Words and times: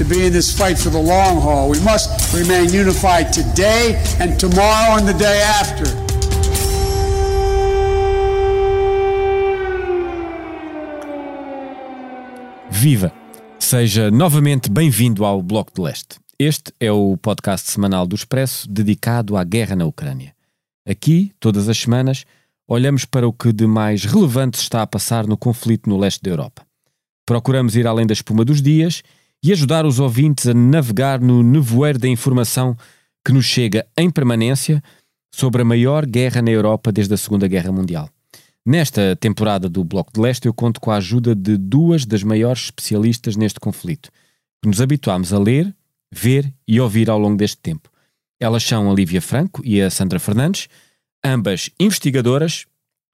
to 0.00 0.04
be 0.06 0.24
in 0.24 0.32
this 0.32 0.50
fight 0.50 0.78
for 0.78 0.88
the 0.88 0.98
long 0.98 1.42
haul. 1.42 1.68
We 1.68 1.78
must 1.80 2.32
remain 2.32 2.72
unified 2.72 3.34
today 3.34 4.00
and 4.18 4.40
tomorrow 4.40 4.96
and 4.96 5.06
the 5.06 5.12
day 5.12 5.42
after. 5.42 5.84
Viva! 12.70 13.12
Seja 13.58 14.10
novamente 14.10 14.70
bem-vindo 14.70 15.22
ao 15.22 15.42
Bloco 15.42 15.70
de 15.74 15.82
Leste. 15.82 16.18
Este 16.38 16.72
é 16.80 16.90
o 16.90 17.18
podcast 17.18 17.70
semanal 17.70 18.06
do 18.06 18.16
Expresso 18.16 18.66
dedicado 18.70 19.36
à 19.36 19.44
guerra 19.44 19.76
na 19.76 19.84
Ucrânia. 19.84 20.34
Aqui, 20.88 21.30
todas 21.38 21.68
as 21.68 21.76
semanas, 21.76 22.24
olhamos 22.66 23.04
para 23.04 23.28
o 23.28 23.34
que 23.34 23.52
de 23.52 23.66
mais 23.66 24.06
relevante 24.06 24.58
está 24.58 24.80
a 24.80 24.86
passar 24.86 25.26
no 25.26 25.36
conflito 25.36 25.90
no 25.90 25.98
leste 25.98 26.22
da 26.22 26.30
Europa. 26.30 26.62
Procuramos 27.26 27.76
ir 27.76 27.86
além 27.86 28.06
da 28.06 28.14
espuma 28.14 28.46
dos 28.46 28.62
dias 28.62 29.02
e 29.42 29.52
ajudar 29.52 29.86
os 29.86 29.98
ouvintes 29.98 30.46
a 30.46 30.54
navegar 30.54 31.20
no 31.20 31.42
nevoeiro 31.42 31.98
da 31.98 32.08
informação 32.08 32.76
que 33.24 33.32
nos 33.32 33.44
chega 33.44 33.86
em 33.96 34.10
permanência 34.10 34.82
sobre 35.34 35.62
a 35.62 35.64
maior 35.64 36.04
guerra 36.04 36.42
na 36.42 36.50
Europa 36.50 36.92
desde 36.92 37.14
a 37.14 37.16
Segunda 37.16 37.46
Guerra 37.48 37.72
Mundial. 37.72 38.10
Nesta 38.64 39.16
temporada 39.16 39.68
do 39.68 39.82
Bloco 39.82 40.12
de 40.12 40.20
Leste, 40.20 40.46
eu 40.46 40.54
conto 40.54 40.80
com 40.80 40.90
a 40.90 40.96
ajuda 40.96 41.34
de 41.34 41.56
duas 41.56 42.04
das 42.04 42.22
maiores 42.22 42.64
especialistas 42.64 43.36
neste 43.36 43.58
conflito, 43.58 44.10
que 44.62 44.68
nos 44.68 44.80
habituámos 44.80 45.32
a 45.32 45.38
ler, 45.38 45.74
ver 46.12 46.52
e 46.68 46.80
ouvir 46.80 47.08
ao 47.08 47.18
longo 47.18 47.36
deste 47.36 47.56
tempo. 47.56 47.90
Elas 48.38 48.62
são 48.62 48.90
a 48.90 48.94
Lívia 48.94 49.22
Franco 49.22 49.62
e 49.64 49.80
a 49.80 49.90
Sandra 49.90 50.18
Fernandes, 50.18 50.68
ambas 51.24 51.70
investigadoras 51.78 52.66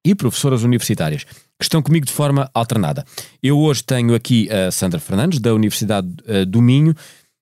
e 0.07 0.15
professoras 0.15 0.63
universitárias, 0.63 1.23
que 1.23 1.63
estão 1.63 1.81
comigo 1.81 2.05
de 2.05 2.13
forma 2.13 2.49
alternada. 2.53 3.03
Eu 3.43 3.59
hoje 3.59 3.83
tenho 3.83 4.15
aqui 4.15 4.49
a 4.49 4.71
Sandra 4.71 4.99
Fernandes, 4.99 5.39
da 5.39 5.53
Universidade 5.53 6.07
uh, 6.07 6.45
do 6.45 6.61
Minho, 6.61 6.95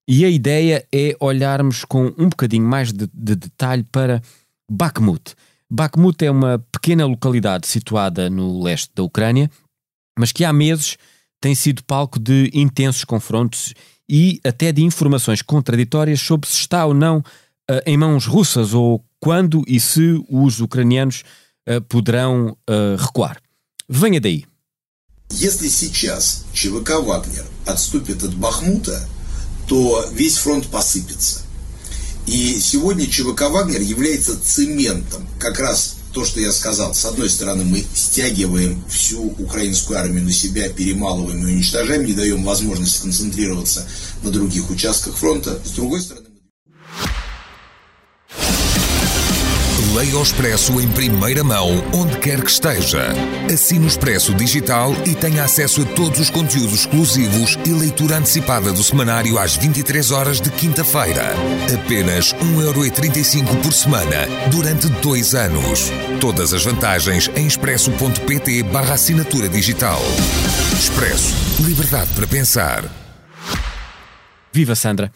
e 0.07 0.25
a 0.25 0.29
ideia 0.29 0.85
é 0.91 1.15
olharmos 1.19 1.85
com 1.85 2.13
um 2.17 2.29
bocadinho 2.29 2.65
mais 2.65 2.91
de, 2.91 3.07
de 3.13 3.35
detalhe 3.35 3.83
para 3.91 4.21
Bakhmut. 4.69 5.35
Bakhmut 5.69 6.23
é 6.25 6.31
uma 6.31 6.59
pequena 6.71 7.05
localidade 7.05 7.67
situada 7.67 8.29
no 8.29 8.63
leste 8.63 8.91
da 8.95 9.03
Ucrânia, 9.03 9.49
mas 10.17 10.31
que 10.31 10.43
há 10.43 10.51
meses 10.51 10.97
tem 11.39 11.53
sido 11.53 11.83
palco 11.83 12.19
de 12.19 12.49
intensos 12.53 13.03
confrontos 13.03 13.73
e 14.09 14.39
até 14.43 14.71
de 14.71 14.83
informações 14.83 15.41
contraditórias 15.41 16.19
sobre 16.19 16.49
se 16.49 16.57
está 16.57 16.85
ou 16.85 16.93
não 16.93 17.19
uh, 17.19 17.81
em 17.85 17.97
mãos 17.97 18.25
russas 18.25 18.73
ou 18.73 19.03
quando 19.19 19.63
e 19.67 19.79
se 19.79 20.23
os 20.29 20.61
ucranianos 20.61 21.23
poderão 21.89 22.57
uh, 22.69 22.95
recuar. 22.97 23.37
Venha 23.87 24.19
daí. 24.19 24.45
Если 25.31 25.69
сейчас 25.69 26.45
ЧВК 26.53 27.01
«Вагнер» 27.01 27.45
отступит 27.65 28.23
от 28.23 28.33
Бахмута, 28.35 29.07
то 29.67 30.05
весь 30.11 30.37
фронт 30.37 30.67
посыпется. 30.67 31.41
И 32.27 32.59
сегодня 32.59 33.07
ЧВК 33.07 33.49
«Вагнер» 33.49 33.81
является 33.81 34.39
цементом. 34.39 35.27
Как 35.39 35.59
раз 35.59 35.97
то, 36.15 36.23
что 36.23 36.39
я 36.39 36.51
сказал. 36.53 36.93
С 36.93 37.03
одной 37.03 37.29
стороны, 37.29 37.65
мы 37.65 37.83
стягиваем 37.93 38.81
всю 38.87 39.21
украинскую 39.37 39.99
армию 39.99 40.23
на 40.23 40.31
себя, 40.31 40.69
перемалываем 40.69 41.45
и 41.45 41.51
уничтожаем, 41.51 42.05
не 42.05 42.13
даем 42.13 42.43
возможность 42.45 42.95
сконцентрироваться 42.95 43.85
на 44.23 44.31
других 44.31 44.69
участках 44.69 45.17
фронта. 45.17 45.59
С 45.65 45.71
другой 45.71 46.01
стороны, 46.01 46.24
Leia 49.95 50.17
o 50.17 50.21
Expresso 50.21 50.81
em 50.81 50.89
primeira 50.89 51.41
mão, 51.41 51.69
onde 51.93 52.17
quer 52.17 52.43
que 52.43 52.51
esteja. 52.51 53.13
Assine 53.51 53.85
o 53.85 53.87
Expresso 53.87 54.33
Digital 54.33 54.91
e 55.05 55.15
tenha 55.15 55.45
acesso 55.45 55.83
a 55.83 55.85
todos 55.85 56.19
os 56.19 56.29
conteúdos 56.29 56.81
exclusivos 56.81 57.57
e 57.65 57.69
leitura 57.71 58.17
antecipada 58.17 58.73
do 58.73 58.83
semanário 58.83 59.39
às 59.39 59.55
23 59.55 60.11
horas 60.11 60.41
de 60.41 60.51
quinta-feira. 60.51 61.33
Apenas 61.73 62.33
1,35€ 62.33 63.61
por 63.61 63.71
semana, 63.71 64.27
durante 64.51 64.89
dois 65.01 65.33
anos. 65.33 65.89
Todas 66.19 66.53
as 66.53 66.65
vantagens 66.65 67.31
em 67.33 67.47
expresso.pt 67.47 68.63
barra 68.63 68.95
assinatura 68.95 69.47
digital. 69.47 70.01
Expresso. 70.77 71.33
Liberdade 71.63 72.11
para 72.13 72.27
pensar. 72.27 72.83
Viva 74.51 74.75
Sandra! 74.75 75.09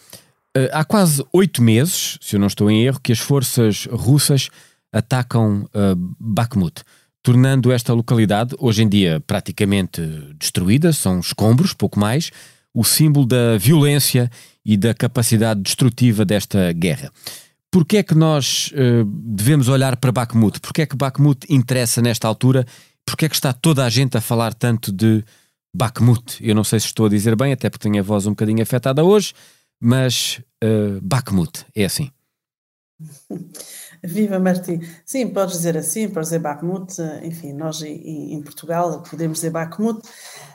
Uh, 0.58 0.66
há 0.72 0.84
quase 0.84 1.24
oito 1.32 1.62
meses, 1.62 2.18
se 2.22 2.36
eu 2.36 2.40
não 2.40 2.48
estou 2.48 2.72
em 2.72 2.84
erro, 2.84 3.00
que 3.04 3.12
as 3.12 3.20
forças 3.20 3.88
russas 3.92 4.50
atacam 4.92 5.64
uh, 5.64 6.16
Bakhmut, 6.20 6.84
tornando 7.22 7.72
esta 7.72 7.94
localidade, 7.94 8.56
hoje 8.60 8.84
em 8.84 8.90
dia 8.90 9.22
praticamente 9.26 10.02
destruída, 10.38 10.94
são 10.94 11.20
escombros, 11.20 11.74
pouco 11.74 12.00
mais, 12.00 12.32
o 12.74 12.84
símbolo 12.84 13.26
da 13.26 13.58
violência 13.58 14.30
e 14.64 14.78
da 14.78 14.94
capacidade 14.94 15.62
destrutiva 15.62 16.24
desta 16.24 16.72
guerra. 16.72 17.12
Porquê 17.72 17.98
é 17.98 18.04
que 18.04 18.16
nós 18.16 18.72
uh, 18.74 19.06
devemos 19.06 19.68
olhar 19.68 19.96
para 19.98 20.12
Bakhmut? 20.12 20.60
Porquê 20.60 20.84
é 20.84 20.86
que 20.86 20.96
Bakhmut 20.96 21.46
interessa 21.50 22.02
nesta 22.02 22.28
altura? 22.28 22.66
Porquê 23.06 23.26
é 23.26 23.30
que 23.30 23.36
está 23.36 23.54
toda 23.54 23.86
a 23.86 23.90
gente 23.90 24.18
a 24.18 24.22
falar 24.22 24.54
tanto 24.54 24.92
de 24.92 25.24
Bakhmut? 25.74 26.38
Eu 26.42 26.56
não 26.56 26.64
sei 26.64 26.80
se 26.80 26.88
estou 26.88 27.06
a 27.06 27.10
dizer 27.10 27.36
bem, 27.36 27.54
até 27.54 27.70
porque 27.70 27.88
tenho 27.88 28.00
a 28.00 28.06
voz 28.06 28.26
um 28.26 28.32
bocadinho 28.32 28.62
afetada 28.62 29.04
hoje, 29.04 29.34
mas 29.80 30.42
uh, 30.64 31.00
Bakhmut 31.02 31.66
é 31.76 31.86
assim. 31.86 32.10
Viva 34.04 34.40
Martim. 34.40 34.80
Sim, 35.06 35.28
podes 35.28 35.58
dizer 35.58 35.78
assim, 35.78 36.08
podes 36.08 36.30
dizer 36.30 36.40
Bakhmut, 36.40 36.96
enfim, 37.24 37.54
nós 37.54 37.82
em, 37.82 38.34
em 38.34 38.42
Portugal 38.42 39.04
podemos 39.10 39.38
dizer 39.38 39.50
Bakhmut. 39.50 40.02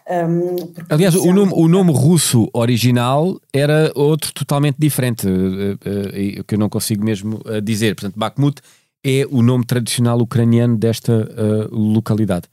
Um, 0.08 0.56
Aliás, 0.88 1.14
o 1.14 1.32
nome, 1.32 1.52
o 1.54 1.68
nome 1.68 1.92
russo 1.92 2.48
original 2.52 3.40
era 3.52 3.90
outro 3.94 4.32
totalmente 4.32 4.76
diferente, 4.78 5.26
uh, 5.26 5.74
uh, 5.74 6.44
que 6.44 6.54
eu 6.54 6.58
não 6.58 6.68
consigo 6.68 7.04
mesmo 7.04 7.40
uh, 7.46 7.60
dizer. 7.60 7.94
Portanto, 7.94 8.18
Bakhmut 8.18 8.60
é 9.04 9.26
o 9.30 9.42
nome 9.42 9.66
tradicional 9.66 10.18
ucraniano 10.18 10.76
desta 10.76 11.28
localidade. 11.70 12.48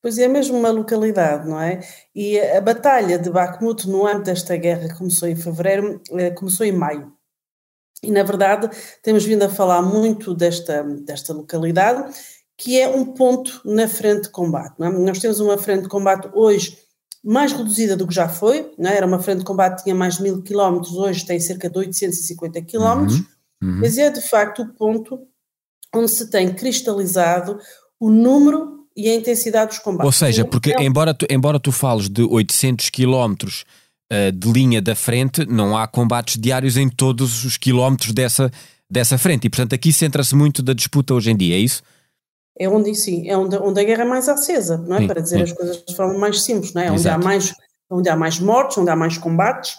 Pois 0.00 0.16
é, 0.16 0.26
mesmo 0.26 0.56
uma 0.58 0.70
localidade, 0.70 1.46
não 1.46 1.60
é? 1.60 1.80
E 2.14 2.40
a 2.40 2.60
batalha 2.62 3.18
de 3.18 3.30
Bakhmut 3.30 3.86
no 3.86 4.06
âmbito 4.06 4.24
desta 4.24 4.56
guerra 4.56 4.88
que 4.88 4.96
começou 4.96 5.28
em 5.28 5.36
fevereiro, 5.36 6.00
começou 6.34 6.64
em 6.64 6.72
maio. 6.72 7.12
E, 8.04 8.10
na 8.10 8.22
verdade, 8.22 8.70
temos 9.02 9.24
vindo 9.24 9.42
a 9.42 9.48
falar 9.48 9.82
muito 9.82 10.34
desta, 10.34 10.82
desta 10.82 11.32
localidade, 11.32 12.12
que 12.56 12.80
é 12.80 12.88
um 12.88 13.04
ponto 13.04 13.60
na 13.64 13.88
frente 13.88 14.24
de 14.24 14.28
combate. 14.30 14.80
É? 14.80 14.88
Nós 14.88 15.18
temos 15.18 15.40
uma 15.40 15.58
frente 15.58 15.82
de 15.82 15.88
combate 15.88 16.28
hoje 16.34 16.78
mais 17.22 17.52
reduzida 17.52 17.96
do 17.96 18.06
que 18.06 18.14
já 18.14 18.28
foi, 18.28 18.70
não 18.78 18.90
é? 18.90 18.96
era 18.96 19.06
uma 19.06 19.18
frente 19.18 19.38
de 19.38 19.44
combate 19.44 19.78
que 19.78 19.84
tinha 19.84 19.94
mais 19.94 20.16
de 20.16 20.22
mil 20.22 20.42
quilómetros, 20.42 20.94
hoje 20.94 21.24
tem 21.24 21.40
cerca 21.40 21.70
de 21.70 21.78
850 21.78 22.60
quilómetros, 22.62 23.18
uhum, 23.18 23.26
uhum. 23.62 23.80
mas 23.80 23.96
é 23.96 24.10
de 24.10 24.20
facto 24.20 24.60
o 24.60 24.68
ponto 24.74 25.18
onde 25.94 26.10
se 26.10 26.28
tem 26.28 26.52
cristalizado 26.52 27.58
o 27.98 28.10
número 28.10 28.84
e 28.94 29.08
a 29.08 29.14
intensidade 29.14 29.70
dos 29.70 29.78
combates. 29.78 30.06
Ou 30.06 30.12
seja, 30.12 30.44
porque 30.44 30.72
é 30.72 30.82
embora 30.82 31.14
tu, 31.14 31.26
embora 31.30 31.58
tu 31.58 31.72
fales 31.72 32.08
de 32.08 32.22
800 32.22 32.90
quilómetros 32.90 33.64
de 34.32 34.52
linha 34.52 34.80
da 34.80 34.94
frente, 34.94 35.44
não 35.46 35.76
há 35.76 35.86
combates 35.86 36.36
diários 36.38 36.76
em 36.76 36.88
todos 36.88 37.44
os 37.44 37.56
quilómetros 37.56 38.12
dessa, 38.12 38.50
dessa 38.90 39.18
frente. 39.18 39.46
E, 39.46 39.50
portanto, 39.50 39.74
aqui 39.74 39.92
centra-se 39.92 40.34
muito 40.34 40.62
da 40.62 40.72
disputa 40.72 41.14
hoje 41.14 41.30
em 41.30 41.36
dia, 41.36 41.54
é 41.56 41.58
isso? 41.58 41.82
É 42.58 42.68
onde, 42.68 42.94
sim, 42.94 43.28
é 43.28 43.36
onde, 43.36 43.56
onde 43.56 43.80
a 43.80 43.84
guerra 43.84 44.02
é 44.02 44.06
mais 44.06 44.28
acesa, 44.28 44.78
não 44.78 44.96
é? 44.96 45.00
Sim, 45.00 45.06
Para 45.08 45.20
dizer 45.20 45.36
sim. 45.38 45.42
as 45.42 45.52
coisas 45.52 45.84
de 45.84 45.96
forma 45.96 46.18
mais 46.18 46.42
simples, 46.42 46.72
não 46.72 46.82
é? 46.82 46.90
Onde 46.90 47.08
há, 47.08 47.18
mais, 47.18 47.52
onde 47.90 48.08
há 48.08 48.16
mais 48.16 48.38
mortes, 48.38 48.78
onde 48.78 48.90
há 48.90 48.96
mais 48.96 49.18
combates, 49.18 49.76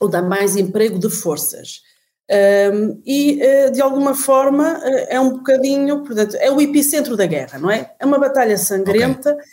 onde 0.00 0.16
há 0.16 0.22
mais 0.22 0.56
emprego 0.56 0.98
de 0.98 1.08
forças. 1.08 1.80
Um, 2.28 3.00
e 3.06 3.40
uh, 3.40 3.72
de 3.72 3.80
alguma 3.80 4.12
forma 4.14 4.78
uh, 4.78 5.06
é 5.08 5.18
um 5.18 5.30
bocadinho, 5.30 6.02
portanto, 6.02 6.34
é 6.34 6.50
o 6.50 6.60
epicentro 6.60 7.16
da 7.16 7.24
guerra, 7.24 7.58
não 7.58 7.70
é? 7.70 7.94
É 7.98 8.04
uma 8.04 8.18
batalha 8.18 8.58
sangrenta 8.58 9.30
okay 9.30 9.46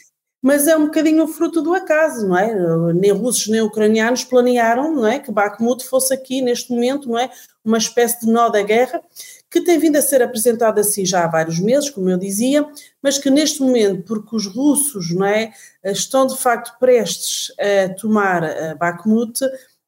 mas 0.43 0.67
é 0.67 0.75
um 0.75 0.87
bocadinho 0.87 1.25
fruto 1.25 1.61
do 1.61 1.73
acaso, 1.73 2.27
não 2.27 2.37
é? 2.37 2.53
Nem 2.93 3.11
russos 3.13 3.47
nem 3.47 3.61
ucranianos 3.61 4.25
planearam, 4.25 4.93
não 4.93 5.07
é, 5.07 5.17
que 5.17 5.31
Bakhmut 5.31 5.85
fosse 5.85 6.13
aqui 6.13 6.41
neste 6.41 6.69
momento, 6.69 7.07
não 7.07 7.17
é, 7.17 7.31
uma 7.63 7.77
espécie 7.77 8.19
de 8.19 8.29
nó 8.29 8.49
da 8.49 8.61
guerra 8.61 9.01
que 9.49 9.61
tem 9.61 9.79
vindo 9.79 9.95
a 9.95 10.01
ser 10.01 10.21
apresentado 10.21 10.79
assim 10.79 11.05
já 11.05 11.23
há 11.23 11.27
vários 11.27 11.59
meses, 11.59 11.89
como 11.89 12.09
eu 12.09 12.17
dizia, 12.17 12.67
mas 13.01 13.17
que 13.17 13.29
neste 13.29 13.61
momento, 13.61 14.03
porque 14.03 14.35
os 14.35 14.47
russos, 14.47 15.11
não 15.11 15.25
é, 15.25 15.53
estão 15.85 16.27
de 16.27 16.35
facto 16.35 16.77
prestes 16.77 17.53
a 17.57 17.93
tomar 17.93 18.75
Bakhmut, 18.77 19.39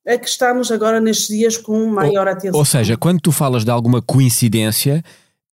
é 0.06 0.18
que 0.18 0.30
estamos 0.30 0.72
agora 0.72 1.02
nestes 1.02 1.28
dias 1.28 1.58
com 1.58 1.88
maior 1.88 2.28
atenção. 2.28 2.60
Ou 2.60 2.64
seja, 2.64 2.96
quando 2.96 3.20
tu 3.20 3.32
falas 3.32 3.66
de 3.66 3.72
alguma 3.72 4.02
coincidência, 4.02 5.04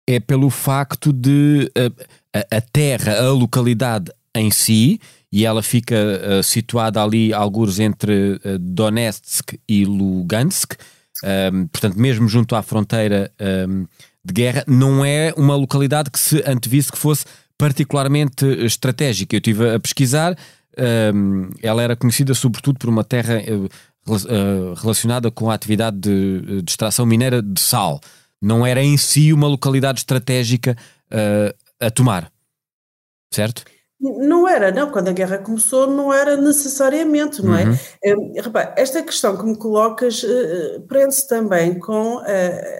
é 0.06 0.18
pelo 0.18 0.50
facto 0.50 1.12
de 1.12 1.70
a, 2.34 2.56
a 2.56 2.60
terra, 2.60 3.16
a 3.20 3.30
localidade 3.30 4.10
em 4.34 4.50
si, 4.50 5.00
e 5.32 5.44
ela 5.44 5.62
fica 5.62 5.94
uh, 5.96 6.42
situada 6.42 7.02
ali, 7.02 7.32
alguns 7.32 7.78
entre 7.78 8.40
uh, 8.44 8.58
Donetsk 8.58 9.58
e 9.68 9.84
Lugansk, 9.84 10.74
um, 11.52 11.66
portanto, 11.68 11.98
mesmo 11.98 12.28
junto 12.28 12.56
à 12.56 12.62
fronteira 12.62 13.30
um, 13.68 13.86
de 14.24 14.34
guerra, 14.34 14.64
não 14.66 15.04
é 15.04 15.32
uma 15.36 15.54
localidade 15.54 16.10
que 16.10 16.18
se 16.18 16.42
antevisse 16.46 16.90
que 16.90 16.98
fosse 16.98 17.24
particularmente 17.58 18.44
estratégica. 18.64 19.36
Eu 19.36 19.38
estive 19.38 19.74
a 19.74 19.78
pesquisar, 19.78 20.36
um, 21.14 21.50
ela 21.62 21.82
era 21.82 21.94
conhecida 21.94 22.34
sobretudo 22.34 22.78
por 22.78 22.88
uma 22.88 23.04
terra 23.04 23.34
uh, 23.36 24.74
relacionada 24.80 25.30
com 25.30 25.50
a 25.50 25.54
atividade 25.54 25.98
de, 25.98 26.62
de 26.62 26.70
extração 26.70 27.04
mineira 27.04 27.42
de 27.42 27.60
sal. 27.60 28.00
Não 28.40 28.64
era 28.66 28.82
em 28.82 28.96
si 28.96 29.32
uma 29.32 29.46
localidade 29.46 30.00
estratégica 30.00 30.74
a 31.78 31.90
tomar, 31.90 32.32
certo? 33.30 33.62
Não 34.00 34.48
era, 34.48 34.72
não, 34.72 34.90
quando 34.90 35.08
a 35.08 35.12
guerra 35.12 35.36
começou 35.36 35.86
não 35.86 36.10
era 36.10 36.34
necessariamente, 36.34 37.42
não 37.42 37.54
é? 37.54 37.64
uhum. 37.64 38.32
é? 38.34 38.40
repare, 38.40 38.72
esta 38.76 39.02
questão 39.02 39.36
que 39.36 39.44
me 39.44 39.54
colocas 39.54 40.22
uh, 40.22 40.80
prende-se 40.88 41.28
também 41.28 41.78
com 41.78 42.16
uh, 42.16 42.22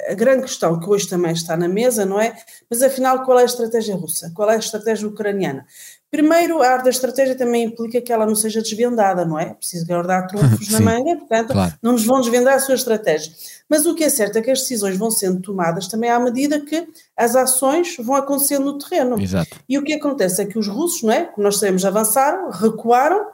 a 0.09 0.15
grande 0.15 0.43
questão 0.43 0.81
que 0.81 0.89
hoje 0.89 1.07
também 1.07 1.33
está 1.33 1.59
na 1.59 1.69
mesa, 1.69 2.07
não 2.07 2.19
é? 2.19 2.35
Mas 2.71 2.83
afinal, 2.83 3.23
qual 3.23 3.39
é 3.39 3.43
a 3.43 3.45
estratégia 3.45 3.95
russa? 3.97 4.33
Qual 4.35 4.51
é 4.51 4.55
a 4.55 4.59
estratégia 4.59 5.07
ucraniana? 5.09 5.67
Primeiro, 6.11 6.61
a 6.61 6.69
arte 6.69 6.85
da 6.85 6.91
estratégia 6.91 7.37
também 7.37 7.65
implica 7.65 8.01
que 8.01 8.13
ela 8.13 8.27
não 8.27 8.35
seja 8.35 8.61
desvendada, 8.61 9.25
não 9.25 9.39
é? 9.39 9.55
Preciso 9.55 9.87
guardar 9.87 10.27
trunfos 10.27 10.69
na 10.71 10.81
manga, 10.81 11.17
portanto, 11.17 11.53
claro. 11.53 11.75
não 11.81 11.93
nos 11.93 12.05
vão 12.05 12.21
desvendar 12.21 12.55
a 12.55 12.59
sua 12.59 12.75
estratégia. 12.75 13.33
Mas 13.69 13.87
o 13.87 13.95
que 13.95 14.03
é 14.03 14.09
certo 14.09 14.37
é 14.37 14.43
que 14.43 14.51
as 14.51 14.61
decisões 14.61 14.97
vão 14.97 15.11
sendo 15.11 15.41
tomadas 15.41 15.87
também 15.87 16.11
à 16.11 16.19
medida 16.19 16.61
que 16.61 16.89
as 17.17 17.37
ações 17.37 17.97
vão 17.99 18.17
acontecendo 18.17 18.65
no 18.65 18.79
terreno. 18.79 19.21
Exato. 19.21 19.57
E 19.69 19.79
o 19.79 19.85
que 19.85 19.93
acontece 19.93 20.43
é 20.43 20.47
que 20.47 20.59
os 20.59 20.67
russos, 20.67 21.03
não 21.03 21.13
é? 21.13 21.27
Como 21.27 21.45
nós 21.45 21.59
sabemos, 21.59 21.85
avançaram, 21.85 22.51
recuaram 22.51 23.27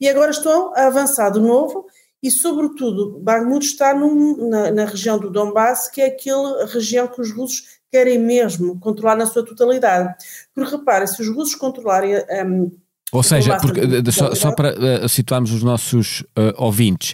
e 0.00 0.08
agora 0.08 0.32
estão 0.32 0.72
a 0.74 0.86
avançar 0.86 1.30
de 1.30 1.38
novo 1.38 1.86
e, 2.24 2.30
sobretudo, 2.30 3.20
Bakhmut 3.20 3.66
está 3.66 3.94
num, 3.94 4.48
na, 4.48 4.70
na, 4.70 4.86
região 4.86 5.18
do 5.18 5.30
Donbass, 5.30 5.88
que 5.88 6.00
é 6.00 6.06
aquela 6.06 6.64
região 6.64 7.06
que 7.06 7.20
os 7.20 7.30
russos 7.30 7.78
querem 7.94 8.18
mesmo 8.18 8.76
controlar 8.80 9.14
na 9.14 9.24
sua 9.24 9.44
totalidade. 9.44 10.12
Porque 10.52 10.74
repare, 10.76 11.06
se 11.06 11.22
os 11.22 11.28
russos 11.28 11.54
controlarem. 11.54 12.16
Um, 12.44 12.72
Ou 13.12 13.22
seja, 13.22 13.56
porque, 13.58 13.80
só, 14.10 14.34
só, 14.34 14.50
para 14.50 15.04
uh, 15.04 15.08
situarmos 15.08 15.52
os 15.52 15.62
nossos 15.62 16.22
uh, 16.36 16.52
ouvintes, 16.56 17.12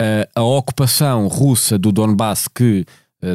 uh, 0.00 0.28
a 0.34 0.42
ocupação 0.42 1.26
russa 1.26 1.78
do 1.78 1.90
Donbass 1.90 2.46
que 2.48 2.84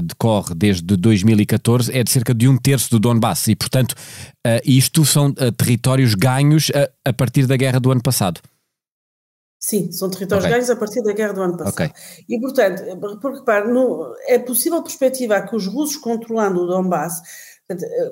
decorre 0.04 0.56
desde 0.56 0.98
2014 0.98 1.96
é 1.96 2.04
de 2.04 2.10
cerca 2.10 2.34
de 2.34 2.48
um 2.48 2.58
terço 2.58 2.90
do 2.90 3.00
Donbass 3.00 3.48
e, 3.50 3.56
portanto, 3.56 3.94
isto 4.64 5.06
são 5.06 5.32
territórios 5.32 6.16
ganhos 6.16 6.72
a, 6.74 7.10
a 7.10 7.14
partir 7.14 7.46
da 7.46 7.56
guerra 7.56 7.80
do 7.80 7.92
ano 7.92 8.02
passado. 8.02 8.42
Sim, 9.66 9.92
são 9.92 10.12
territórios 10.12 10.46
okay. 10.46 10.58
ganhos 10.58 10.70
a 10.70 10.76
partir 10.76 11.02
da 11.02 11.12
guerra 11.12 11.34
do 11.34 11.42
ano 11.42 11.58
passado. 11.58 11.74
Okay. 11.74 11.90
E, 12.30 12.40
portanto, 12.40 12.84
porque, 13.20 13.40
repare, 13.40 13.68
no, 13.68 14.16
é 14.28 14.38
possível 14.38 14.80
perspectivar 14.84 15.50
que 15.50 15.56
os 15.56 15.66
russos 15.66 15.98
controlando 15.98 16.62
o 16.62 16.68
Donbass, 16.68 17.20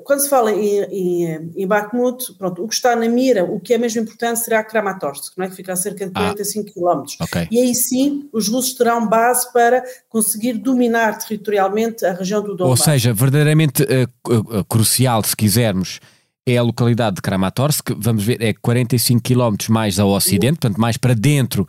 quando 0.02 0.18
se 0.18 0.28
fala 0.28 0.50
em, 0.50 0.82
em, 0.82 1.52
em 1.54 1.64
Bakhmut, 1.64 2.34
pronto, 2.38 2.64
o 2.64 2.66
que 2.66 2.74
está 2.74 2.96
na 2.96 3.08
mira, 3.08 3.44
o 3.44 3.60
que 3.60 3.72
é 3.72 3.78
mesmo 3.78 4.02
importante 4.02 4.40
será 4.40 4.64
Kramatorsk, 4.64 5.38
não 5.38 5.46
é? 5.46 5.48
que 5.48 5.54
fica 5.54 5.74
a 5.74 5.76
cerca 5.76 6.04
de 6.06 6.12
45 6.12 6.68
ah. 6.68 6.72
km. 6.72 7.04
Okay. 7.22 7.48
E 7.52 7.60
aí 7.60 7.72
sim, 7.72 8.28
os 8.32 8.48
russos 8.48 8.74
terão 8.74 9.06
base 9.06 9.52
para 9.52 9.80
conseguir 10.08 10.54
dominar 10.54 11.18
territorialmente 11.18 12.04
a 12.04 12.14
região 12.14 12.42
do 12.42 12.56
Donbass. 12.56 12.80
Ou 12.80 12.84
seja, 12.84 13.14
verdadeiramente 13.14 13.84
uh, 13.84 14.58
uh, 14.58 14.64
crucial, 14.64 15.22
se 15.22 15.36
quisermos, 15.36 16.00
é 16.46 16.56
a 16.56 16.62
localidade 16.62 17.16
de 17.16 17.22
Kramatorsk, 17.22 17.90
vamos 17.96 18.24
ver, 18.24 18.42
é 18.42 18.52
45 18.52 19.22
km 19.22 19.56
mais 19.70 19.98
ao 19.98 20.10
ocidente, 20.10 20.58
portanto 20.58 20.78
mais 20.78 20.96
para 20.96 21.14
dentro 21.14 21.66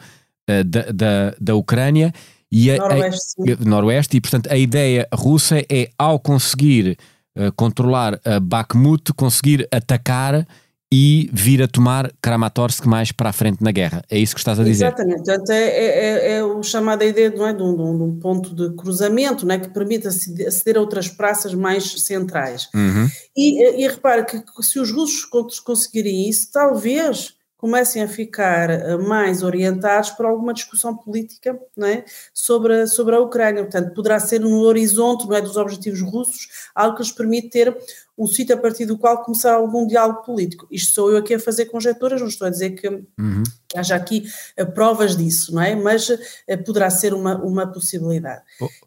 uh, 0.50 0.64
da, 0.64 0.92
da, 0.92 1.36
da 1.40 1.56
Ucrânia 1.56 2.14
e 2.52 2.72
a, 2.72 2.78
noroeste, 2.78 3.36
a, 3.52 3.66
noroeste, 3.66 4.18
e 4.18 4.22
portanto 4.22 4.52
a 4.52 4.58
ideia 4.58 5.08
russa 5.14 5.60
é 5.70 5.90
ao 5.98 6.20
conseguir 6.20 6.98
uh, 7.38 7.52
controlar 7.56 8.20
a 8.26 8.40
Bakhmut, 8.40 9.14
conseguir 9.14 9.68
atacar 9.72 10.46
e 10.92 11.30
vir 11.34 11.62
a 11.62 11.68
tomar 11.68 12.12
Kramatorsk 12.22 12.86
mais 12.86 13.12
para 13.12 13.30
a 13.30 13.34
frente 13.34 13.64
na 13.64 13.72
guerra. 13.72 14.04
É 14.10 14.18
isso 14.18 14.36
que 14.36 14.40
estás 14.40 14.60
a 14.60 14.64
dizer? 14.64 14.86
Exatamente. 14.86 15.24
Portanto, 15.24 15.50
é, 15.50 15.64
é, 15.64 15.88
é, 15.88 16.32
é 16.34 16.44
o 16.44 16.62
chamado 16.62 17.04
ideia 17.04 17.30
não 17.32 17.48
é, 17.48 17.54
de, 17.54 17.64
um, 17.64 17.76
de, 17.76 18.04
um, 18.04 18.20
ponto 18.20 18.54
de 18.54 18.76
cruzamento 18.76 19.46
não 19.46 19.56
é, 19.56 19.60
que 19.60 19.70
permite 19.70 20.08
aceder 20.08 20.78
a 20.78 20.80
outras 20.80 21.08
praças 21.08 21.54
mais 21.54 21.92
centrais. 22.04 22.70
Uhum. 22.74 23.08
E, 23.36 23.84
e 23.84 23.88
repare 23.88 24.26
que 24.26 24.44
se 24.62 24.80
os 24.80 24.92
russos 24.92 25.26
conseguirem 25.62 26.30
isso, 26.30 26.50
talvez 26.52 27.34
comecem 27.58 28.04
a 28.04 28.08
ficar 28.08 28.70
eh, 28.70 28.98
mais 28.98 29.42
orientados 29.42 30.12
para 30.12 30.28
alguma 30.28 30.54
discussão 30.54 30.96
política 30.96 31.58
não 31.76 31.88
é? 31.88 32.04
sobre, 32.34 32.82
a, 32.82 32.88
sobre 32.88 33.16
a 33.16 33.20
Ucrânia. 33.20 33.64
Portanto, 33.64 33.94
poderá 33.94 34.20
ser 34.20 34.40
no 34.40 34.60
horizonte 34.62 35.28
não 35.28 35.36
é, 35.36 35.42
dos 35.42 35.58
objetivos 35.58 36.02
russos 36.02 36.48
algo 36.74 36.98
que 36.98 37.04
lhes 37.04 37.12
permite 37.12 37.50
ter 37.50 37.76
um 38.18 38.28
sítio 38.28 38.56
a 38.56 38.58
partir 38.58 38.86
do 38.86 38.98
qual 38.98 39.24
começar 39.24 39.56
algum 39.56 39.86
diálogo 39.86 40.24
político. 40.24 40.68
Isto 40.72 40.94
sou 40.94 41.12
eu 41.12 41.18
aqui 41.18 41.34
a 41.34 41.40
fazer 41.40 41.66
conjecturas, 41.66 42.22
não 42.22 42.28
estou 42.28 42.48
a 42.48 42.50
dizer 42.50 42.72
que, 42.72 42.88
uhum. 42.88 43.44
que 43.68 43.78
haja 43.78 43.96
aqui 43.96 44.26
uh, 44.60 44.66
provas 44.72 45.18
disso, 45.18 45.54
não 45.54 45.62
é? 45.62 45.76
Mas 45.76 46.10
uh, 46.10 46.18
poderá 46.66 46.90
ser 46.90 47.14
uma, 47.14 47.36
uma 47.38 47.68
possibilidade. 47.68 48.42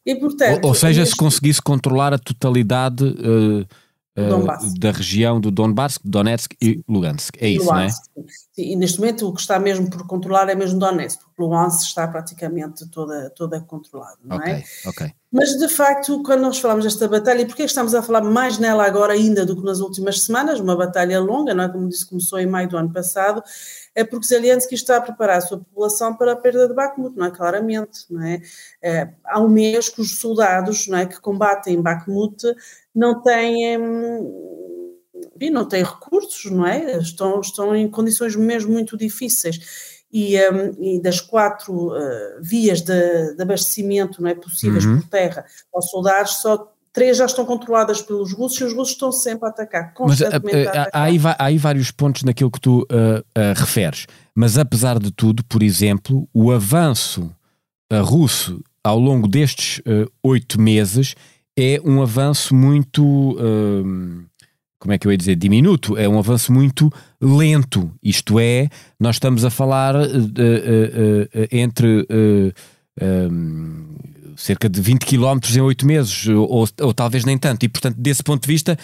e, 0.05 0.15
portanto, 0.15 0.65
ou, 0.65 0.71
ou 0.71 0.75
seja, 0.75 1.05
se 1.05 1.15
conseguisse 1.15 1.61
controlar 1.61 2.15
a 2.15 2.19
totalidade 2.19 3.05
uh, 3.05 3.67
da 4.79 4.91
região 4.91 5.41
do 5.41 5.51
Donbass, 5.51 5.99
Donetsk 6.03 6.57
e 6.61 6.83
Lugansk. 6.89 7.37
É 7.39 7.49
isso, 7.49 7.67
Lugansk. 7.67 8.03
não 8.17 8.23
é? 8.23 8.27
E 8.63 8.77
neste 8.77 9.01
momento 9.01 9.29
o 9.29 9.35
que 9.35 9.41
está 9.41 9.59
mesmo 9.59 9.89
por 9.89 10.07
controlar 10.07 10.49
é 10.49 10.55
mesmo 10.55 10.79
Donetsk, 10.79 11.21
porque 11.21 11.43
Lugansk 11.43 11.83
está 11.83 12.07
praticamente 12.09 12.89
toda, 12.91 13.31
toda 13.31 13.61
controlada, 13.61 14.19
não 14.25 14.37
okay, 14.37 14.53
é? 14.53 14.65
Mas 15.31 15.51
de 15.59 15.69
facto, 15.69 16.23
quando 16.23 16.41
nós 16.41 16.59
falamos 16.59 16.85
desta 16.85 17.07
batalha, 17.07 17.43
e 17.43 17.47
porquê 17.47 17.65
estamos 17.65 17.95
a 17.95 18.03
falar 18.03 18.23
mais 18.23 18.59
nela 18.59 18.87
agora 18.87 19.13
ainda 19.13 19.45
do 19.45 19.55
que 19.55 19.63
nas 19.63 19.81
últimas 19.81 20.23
semanas, 20.23 20.59
uma 20.59 20.75
batalha 20.75 21.21
longa, 21.21 21.55
não 21.55 21.65
é? 21.65 21.69
Como 21.69 21.89
disse, 21.89 22.07
começou 22.07 22.39
em 22.39 22.47
maio 22.47 22.69
do 22.69 22.79
ano 22.79 22.93
passado, 22.93 23.43
é 23.95 24.03
porque 24.05 24.27
Zelensky 24.27 24.75
está 24.75 24.97
a 24.97 25.01
preparar 25.03 25.39
a 25.39 25.41
sua 25.43 25.59
população 25.59 26.17
para 26.17 26.33
a 26.33 26.37
perda 26.37 26.67
de 26.67 26.75
Bakhmut, 26.75 27.17
não 27.17 27.27
é? 27.27 27.31
Claramente, 27.31 28.07
não 28.11 28.23
é? 28.23 28.41
é 28.83 29.11
há 29.25 29.39
um 29.41 29.49
mês 29.49 29.91
que 29.91 30.01
os 30.01 30.19
soldados, 30.19 30.89
não 30.89 30.99
é, 30.99 31.05
que 31.05 31.21
combatem 31.21 31.75
em 31.75 31.83
Bakhmut 31.83 32.43
não 32.95 33.23
têm 33.23 33.79
e 35.41 35.51
não 35.51 35.65
têm 35.67 35.83
recursos, 35.83 36.51
não 36.51 36.67
é? 36.67 36.99
Estão, 36.99 37.41
estão 37.41 37.75
em 37.75 37.89
condições 37.89 38.35
mesmo 38.37 38.73
muito 38.73 38.97
difíceis. 38.97 39.99
E, 40.11 40.39
um, 40.51 40.83
e 40.83 41.03
das 41.03 41.21
quatro 41.21 41.89
uh, 41.89 42.41
vias 42.41 42.81
de, 42.81 43.35
de, 43.35 43.43
abastecimento 43.43 44.23
não 44.23 44.31
é, 44.31 44.35
possíveis 44.35 44.87
uhum. 44.87 45.01
por 45.01 45.09
terra 45.11 45.45
aos 45.73 45.91
soldados, 45.91 46.37
só 46.37 46.73
três 46.95 47.19
já 47.19 47.27
estão 47.27 47.45
controladas 47.45 48.01
pelos 48.01 48.33
russos 48.33 48.59
e 48.59 48.65
os 48.65 48.73
russos 48.73 48.95
estão 48.95 49.13
sempre 49.13 49.47
a 49.47 49.51
atacar, 49.51 49.93
constantemente 49.93 50.45
Mas, 50.45 50.65
uh, 50.65 50.69
a 50.69 50.71
atacar. 50.71 50.91
Há, 50.95 51.03
aí, 51.03 51.21
há 51.23 51.45
aí 51.45 51.59
vários 51.59 51.91
pontos 51.91 52.23
naquilo 52.23 52.51
que 52.51 52.61
tu 52.61 52.87
referes, 53.55 54.07
mas 54.35 54.57
apesar 54.57 54.99
de 54.99 55.11
tudo, 55.11 55.45
por 55.45 55.63
exemplo, 55.63 56.27
o 56.33 56.51
avanço 56.51 57.31
russo 58.03 58.65
ao 58.83 58.99
longo 58.99 59.29
destes 59.29 59.83
oito 60.23 60.59
meses 60.59 61.15
é 61.59 61.81
um 61.85 62.01
avanço 62.01 62.55
muito. 62.55 63.37
Uh, 64.79 64.89
como 64.89 64.93
é 64.93 64.99
que 64.99 65.07
eu 65.07 65.13
ia 65.13 65.19
dizer? 65.19 65.37
Diminuto. 65.37 65.97
É 65.97 66.09
um 66.09 66.19
avanço 66.19 66.53
muito 66.53 66.91
lento. 67.21 67.91
Isto 68.03 68.39
é, 68.39 68.69
nós 68.99 69.17
estamos 69.17 69.45
a 69.45 69.51
falar 69.51 69.95
uh, 69.97 70.01
uh, 70.01 71.49
entre 71.51 72.07
cerca 74.37 74.69
de 74.69 74.81
20 74.81 75.05
km 75.05 75.39
em 75.57 75.61
8 75.61 75.87
meses, 75.87 76.29
ou, 76.29 76.67
ou, 76.81 76.95
talvez 76.95 77.25
nem 77.25 77.37
tanto. 77.37 77.65
E, 77.65 77.69
portanto, 77.69 77.97
desse 77.99 78.23
ponto 78.23 78.43
de 78.43 78.49
vista. 78.49 78.79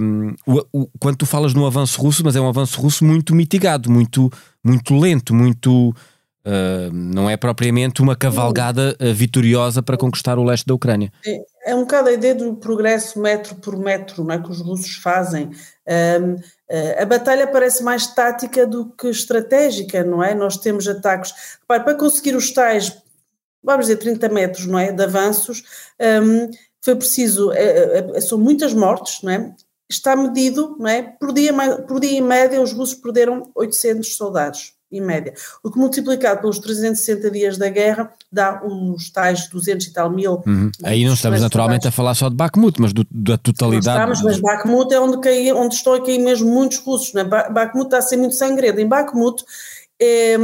Um, 0.00 0.34
o, 0.44 0.66
o, 0.72 0.90
quando 0.98 1.18
tu 1.18 1.26
falas 1.26 1.54
no 1.54 1.64
avanço 1.64 2.00
russo, 2.00 2.24
mas 2.24 2.34
é 2.34 2.40
um 2.40 2.48
avanço 2.48 2.80
russo 2.80 3.04
muito 3.04 3.36
mitigado, 3.36 3.88
muito, 3.88 4.28
muito 4.64 4.98
lento, 4.98 5.32
muito 5.32 5.94
Uh, 6.44 6.92
não 6.92 7.30
é 7.30 7.36
propriamente 7.36 8.02
uma 8.02 8.16
cavalgada 8.16 8.96
uh, 9.00 9.14
vitoriosa 9.14 9.80
para 9.80 9.96
conquistar 9.96 10.40
o 10.40 10.44
leste 10.44 10.66
da 10.66 10.74
Ucrânia. 10.74 11.12
É, 11.24 11.40
é, 11.66 11.74
um 11.74 11.82
bocado 11.82 12.08
a 12.08 12.12
ideia 12.12 12.34
do 12.34 12.56
progresso 12.56 13.20
metro 13.20 13.54
por 13.54 13.76
metro 13.76 14.24
não 14.24 14.34
é, 14.34 14.42
que 14.42 14.50
os 14.50 14.60
russos 14.60 14.96
fazem. 14.96 15.46
uh, 15.46 16.42
a 17.00 17.04
batalha 17.04 17.46
parece 17.46 17.84
mais 17.84 18.08
tática 18.08 18.66
do 18.66 18.86
que 18.86 19.08
estratégica, 19.08 20.02
não 20.02 20.20
é? 20.20 20.34
Nós 20.34 20.56
temos 20.56 20.88
ataques. 20.88 21.32
Repare, 21.60 21.84
para 21.84 21.94
conseguir 21.94 22.34
os 22.34 22.50
tais, 22.50 22.96
vamos 23.62 23.86
dizer, 23.86 23.98
30 23.98 24.28
metros 24.28 24.66
não 24.66 24.80
é, 24.80 24.90
de 24.90 25.04
avanços, 25.04 25.62
um, 26.00 26.50
foi 26.80 26.96
preciso, 26.96 27.52
é, 27.52 28.16
é, 28.16 28.20
são 28.20 28.36
muitas 28.36 28.74
mortes, 28.74 29.22
não 29.22 29.30
é? 29.32 29.54
Está 29.88 30.16
medido, 30.16 30.76
não 30.76 30.88
é? 30.88 31.02
Por 31.02 31.32
dia, 31.32 31.52
por 31.86 32.00
dia 32.00 32.18
em 32.18 32.20
média, 32.20 32.60
os 32.60 32.72
russos 32.72 32.96
perderam 32.96 33.48
800 33.54 34.16
soldados 34.16 34.74
em 34.92 35.00
média. 35.00 35.32
O 35.62 35.70
que 35.70 35.78
multiplicado 35.78 36.40
pelos 36.40 36.58
360 36.58 37.30
dias 37.30 37.58
da 37.58 37.68
guerra 37.68 38.12
dá 38.30 38.62
uns 38.64 39.10
tais 39.10 39.48
200 39.48 39.86
e 39.86 39.92
tal 39.92 40.10
mil. 40.10 40.42
Uhum. 40.46 40.70
Aí 40.84 41.04
não 41.04 41.14
estamos 41.14 41.40
naturalmente 41.40 41.88
a 41.88 41.90
falar 41.90 42.14
só 42.14 42.28
de 42.28 42.36
Bakhmut, 42.36 42.80
mas 42.80 42.92
do, 42.92 43.06
da 43.10 43.38
totalidade. 43.38 43.98
Não 44.06 44.12
estamos, 44.12 44.22
mas 44.22 44.40
Bakhmut 44.40 44.92
é 44.92 45.00
onde, 45.00 45.20
cai, 45.20 45.52
onde 45.52 45.74
estão 45.74 45.94
aqui 45.94 46.18
mesmo 46.18 46.50
muitos 46.50 46.78
russos. 46.78 47.12
Né? 47.12 47.24
Bakhmut 47.24 47.86
está 47.86 47.98
a 47.98 48.02
ser 48.02 48.16
muito 48.16 48.34
sangredo. 48.34 48.80
Em 48.80 48.86
Bakhmut 48.86 49.44
é, 50.04 50.36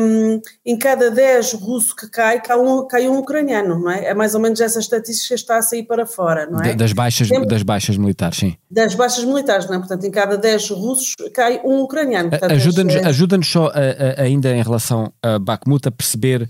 em 0.64 0.78
cada 0.78 1.10
10 1.10 1.54
russos 1.54 1.92
que 1.92 2.08
cai, 2.08 2.40
cai 2.40 2.56
um, 2.56 2.86
cai 2.86 3.08
um 3.08 3.18
ucraniano, 3.18 3.80
não 3.80 3.90
é? 3.90 4.04
É 4.04 4.14
mais 4.14 4.32
ou 4.36 4.40
menos 4.40 4.60
essa 4.60 4.78
estatística 4.78 5.34
que 5.34 5.40
está 5.40 5.58
a 5.58 5.62
sair 5.62 5.82
para 5.82 6.06
fora, 6.06 6.46
não 6.46 6.60
é? 6.62 6.76
Das 6.76 6.92
baixas, 6.92 7.28
das 7.28 7.64
baixas 7.64 7.96
militares, 7.96 8.38
sim. 8.38 8.56
Das 8.70 8.94
baixas 8.94 9.24
militares, 9.24 9.66
não 9.66 9.74
é? 9.74 9.78
Portanto, 9.78 10.04
em 10.04 10.10
cada 10.12 10.38
10 10.38 10.70
russos 10.70 11.14
cai 11.34 11.60
um 11.64 11.80
ucraniano. 11.80 12.30
Ajuda-nos 12.40 12.94
é... 12.94 13.04
ajuda 13.06 13.42
só 13.42 13.66
a, 13.66 14.20
a, 14.20 14.22
ainda 14.22 14.54
em 14.54 14.62
relação 14.62 15.12
a 15.20 15.40
Bakhmut 15.40 15.88
a 15.88 15.90
perceber 15.90 16.48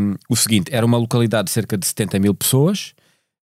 um, 0.00 0.14
o 0.30 0.36
seguinte, 0.36 0.74
era 0.74 0.86
uma 0.86 0.96
localidade 0.96 1.46
de 1.46 1.50
cerca 1.50 1.76
de 1.76 1.86
70 1.86 2.18
mil 2.18 2.34
pessoas, 2.34 2.94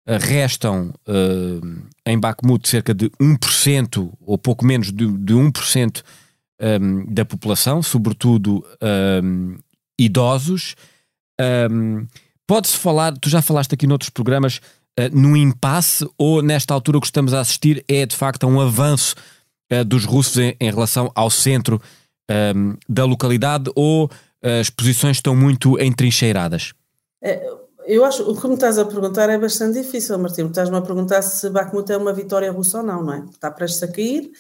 uh, 0.08 0.18
restam 0.20 0.94
uh, 1.08 1.84
em 2.06 2.20
Bakhmut 2.20 2.68
cerca 2.68 2.94
de 2.94 3.10
1% 3.22 4.12
ou 4.26 4.38
pouco 4.38 4.66
menos 4.66 4.88
de, 4.88 5.06
de 5.06 5.34
1% 5.34 6.02
um, 6.62 7.06
da 7.06 7.26
população, 7.26 7.82
sobretudo 7.82 8.66
um, 9.24 9.58
idosos. 9.98 10.76
Um, 11.72 12.06
Pode-se 12.50 12.78
falar, 12.78 13.16
tu 13.16 13.30
já 13.30 13.44
falaste 13.44 13.76
aqui 13.76 13.86
noutros 13.86 14.10
programas, 14.10 14.60
uh, 15.00 15.16
num 15.16 15.38
impasse 15.38 16.04
ou 16.18 16.42
nesta 16.42 16.74
altura 16.74 16.98
o 16.98 17.02
que 17.02 17.06
estamos 17.06 17.32
a 17.32 17.42
assistir 17.42 17.86
é 17.88 18.08
de 18.08 18.16
facto 18.16 18.44
a 18.46 18.48
um 18.48 18.60
avanço 18.60 19.16
uh, 19.72 19.86
dos 19.86 20.04
russos 20.04 20.36
em, 20.38 20.56
em, 20.60 20.72
relação 20.72 21.12
ao 21.14 21.30
centro 21.30 21.80
da 22.88 23.06
localidade 23.06 23.72
ou 23.76 24.06
uh, 24.06 24.60
as 24.60 24.70
posições 24.70 25.18
estão 25.18 25.36
muito 25.36 25.80
entrincheiradas? 25.80 26.74
É, 27.24 27.44
eu 27.86 28.06
acho, 28.06 28.24
o 28.24 28.40
que 28.40 28.48
me 28.48 28.54
estás 28.54 28.78
a 28.78 28.86
perguntar 28.86 29.30
é 29.30 29.38
bastante 29.38 29.82
difícil, 29.82 30.18
Martim. 30.18 30.46
Estás-me 30.46 30.78
a 30.78 30.82
perguntar 30.82 31.22
se 31.22 31.50
Bakhmut 31.50 31.92
é 31.92 31.98
uma 31.98 32.14
vitória 32.14 32.52
russa 32.52 32.80
ou 32.80 32.84
não, 32.84 33.04
não 33.04 33.14
é? 33.14 33.26
Está 33.32 33.50
prestes 33.50 33.82
a 33.84 33.88
cair, 33.88 34.32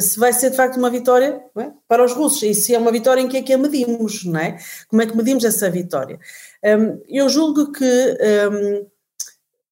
se 0.00 0.18
vai 0.18 0.32
ser 0.32 0.50
de 0.50 0.56
facto 0.56 0.76
uma 0.76 0.90
vitória 0.90 1.40
é? 1.58 1.70
para 1.86 2.04
os 2.04 2.12
russos 2.12 2.42
e 2.42 2.54
se 2.54 2.74
é 2.74 2.78
uma 2.78 2.92
vitória 2.92 3.20
em 3.20 3.28
que 3.28 3.36
é 3.36 3.42
que 3.42 3.52
a 3.52 3.58
medimos, 3.58 4.24
não 4.24 4.40
é? 4.40 4.58
Como 4.88 5.02
é 5.02 5.06
que 5.06 5.16
medimos 5.16 5.44
essa 5.44 5.70
vitória? 5.70 6.18
Um, 6.64 7.00
eu 7.08 7.28
julgo 7.28 7.72
que 7.72 8.18
um, 8.50 8.86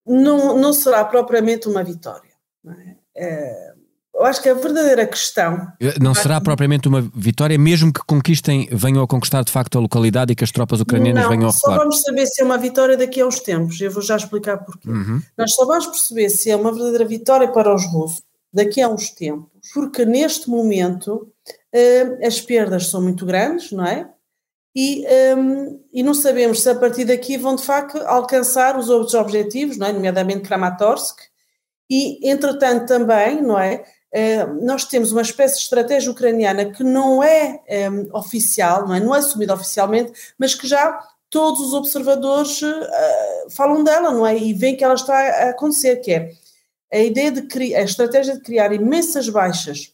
não, 0.07 0.59
não 0.59 0.73
será 0.73 1.05
propriamente 1.05 1.69
uma 1.69 1.83
vitória. 1.83 2.31
É? 2.67 2.97
É, 3.15 3.73
eu 4.15 4.25
acho 4.27 4.43
que 4.43 4.49
a 4.49 4.55
verdadeira 4.55 5.07
questão. 5.07 5.73
Não 6.01 6.15
será 6.15 6.41
propriamente 6.41 6.87
uma 6.87 7.01
vitória, 7.15 7.59
mesmo 7.59 7.93
que 7.93 8.01
conquistem, 8.07 8.69
venham 8.71 9.03
a 9.03 9.07
conquistar 9.07 9.43
de 9.43 9.51
facto 9.51 9.79
a 9.79 9.81
localidade 9.81 10.33
e 10.33 10.37
que 10.37 10.45
as 10.45 10.53
tropas 10.53 10.81
ucranianas 10.81 11.25
não, 11.25 11.31
venham 11.31 11.49
a 11.49 11.53
recuar. 11.53 11.77
Só 11.77 11.79
vamos 11.79 12.03
saber 12.03 12.27
se 12.27 12.43
é 12.43 12.45
uma 12.45 12.59
vitória 12.59 12.97
daqui 12.97 13.21
a 13.21 13.27
uns 13.27 13.41
tempos. 13.41 13.81
Eu 13.81 13.91
vou 13.91 14.03
já 14.03 14.17
explicar 14.17 14.59
porquê. 14.59 14.89
Uhum. 14.89 15.23
Nós 15.37 15.55
só 15.55 15.65
vamos 15.65 15.87
perceber 15.87 16.29
se 16.29 16.51
é 16.51 16.57
uma 16.57 16.73
verdadeira 16.73 17.07
vitória 17.07 17.49
para 17.51 17.75
os 17.75 17.85
russos 17.87 18.23
daqui 18.53 18.81
a 18.81 18.89
uns 18.89 19.11
tempos, 19.11 19.71
porque 19.73 20.05
neste 20.05 20.51
momento 20.51 21.33
uh, 21.75 22.27
as 22.27 22.41
perdas 22.41 22.89
são 22.89 23.01
muito 23.01 23.25
grandes, 23.25 23.73
não 23.73 23.87
é? 23.87 24.09
E, 24.75 25.05
um, 25.37 25.85
e 25.93 26.03
não 26.03 26.15
sabemos 26.15 26.63
se 26.63 26.71
a 26.71 26.75
partir 26.75 27.05
daqui 27.05 27.37
vão 27.37 27.55
de 27.57 27.63
facto 27.63 27.99
alcançar 27.99 28.79
os 28.79 28.89
outros 28.89 29.15
objetivos, 29.15 29.77
não 29.77 29.87
é? 29.87 29.93
nomeadamente 29.93 30.49
Kramatorsk, 30.49 31.19
e 31.91 32.31
entretanto 32.31 32.87
também, 32.87 33.43
não 33.43 33.59
é? 33.59 33.85
Uh, 34.15 34.65
nós 34.65 34.85
temos 34.85 35.13
uma 35.13 35.23
espécie 35.23 35.57
de 35.57 35.63
estratégia 35.63 36.11
ucraniana 36.11 36.71
que 36.71 36.85
não 36.85 37.23
é 37.23 37.61
um, 37.91 38.17
oficial, 38.17 38.87
não 38.87 38.95
é? 38.95 39.01
não 39.01 39.15
é 39.15 39.19
assumida 39.19 39.55
oficialmente, 39.55 40.13
mas 40.39 40.55
que 40.55 40.67
já 40.67 40.99
todos 41.31 41.61
os 41.61 41.73
observadores 41.73 42.61
uh, 42.61 43.51
falam 43.51 43.83
dela, 43.83 44.11
não 44.11 44.27
é? 44.27 44.37
E 44.37 44.53
veem 44.53 44.77
que 44.77 44.85
ela 44.85 44.95
está 44.95 45.17
a 45.17 45.51
acontecer, 45.51 45.97
que 45.97 46.13
é 46.13 46.31
a 46.93 46.99
ideia 46.99 47.33
de 47.33 47.43
criar, 47.43 47.81
a 47.81 47.83
estratégia 47.83 48.35
de 48.35 48.43
criar 48.43 48.73
imensas 48.73 49.29
baixas 49.29 49.93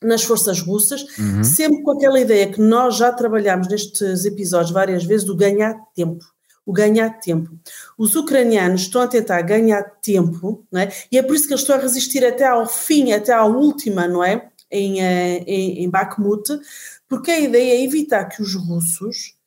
nas 0.00 0.22
forças 0.22 0.60
russas, 0.60 1.04
uhum. 1.18 1.42
sempre 1.42 1.82
com 1.82 1.90
aquela 1.90 2.20
ideia 2.20 2.50
que 2.52 2.60
nós 2.60 2.96
já 2.96 3.12
trabalhamos 3.12 3.66
nestes 3.68 4.24
episódios 4.24 4.70
várias 4.70 5.04
vezes 5.04 5.26
do 5.26 5.36
ganhar 5.36 5.74
tempo. 5.94 6.24
O 6.64 6.72
ganhar 6.72 7.18
tempo. 7.18 7.50
Os 7.96 8.14
ucranianos 8.14 8.82
estão 8.82 9.00
a 9.00 9.08
tentar 9.08 9.40
ganhar 9.42 9.82
tempo, 10.02 10.64
não 10.70 10.80
é? 10.80 10.92
e 11.10 11.18
é 11.18 11.22
por 11.22 11.34
isso 11.34 11.48
que 11.48 11.52
eles 11.52 11.62
estão 11.62 11.76
a 11.76 11.80
resistir 11.80 12.24
até 12.24 12.46
ao 12.46 12.66
fim, 12.68 13.12
até 13.12 13.32
à 13.32 13.44
última, 13.44 14.06
não 14.06 14.22
é? 14.22 14.50
Em, 14.70 15.00
eh, 15.00 15.44
em, 15.46 15.82
em 15.82 15.90
Bakhmut, 15.90 16.46
porque 17.08 17.30
a 17.30 17.40
ideia 17.40 17.72
é 17.72 17.82
evitar 17.82 18.26
que 18.26 18.42
os 18.42 18.54
russos 18.54 19.37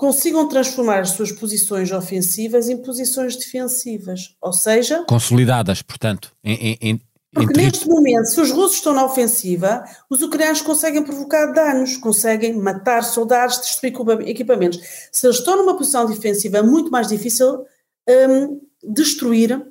consigam 0.00 0.48
transformar 0.48 1.00
as 1.00 1.10
suas 1.10 1.30
posições 1.30 1.92
ofensivas 1.92 2.70
em 2.70 2.78
posições 2.78 3.36
defensivas, 3.36 4.34
ou 4.40 4.50
seja... 4.50 5.04
Consolidadas, 5.06 5.82
portanto, 5.82 6.32
em, 6.42 6.78
em, 6.80 7.00
porque 7.30 7.60
neste 7.60 7.86
momento, 7.86 8.24
se 8.24 8.40
os 8.40 8.50
russos 8.50 8.78
estão 8.78 8.94
na 8.94 9.04
ofensiva, 9.04 9.84
os 10.08 10.22
ucranianos 10.22 10.62
conseguem 10.62 11.04
provocar 11.04 11.52
danos, 11.52 11.98
conseguem 11.98 12.56
matar 12.56 13.04
soldados, 13.04 13.60
destruir 13.60 13.92
equipamentos. 14.26 14.80
Se 15.12 15.26
eles 15.26 15.36
estão 15.36 15.58
numa 15.58 15.76
posição 15.76 16.06
defensiva, 16.06 16.56
é 16.56 16.62
muito 16.62 16.90
mais 16.90 17.06
difícil 17.06 17.66
um, 18.08 18.58
destruir 18.82 19.62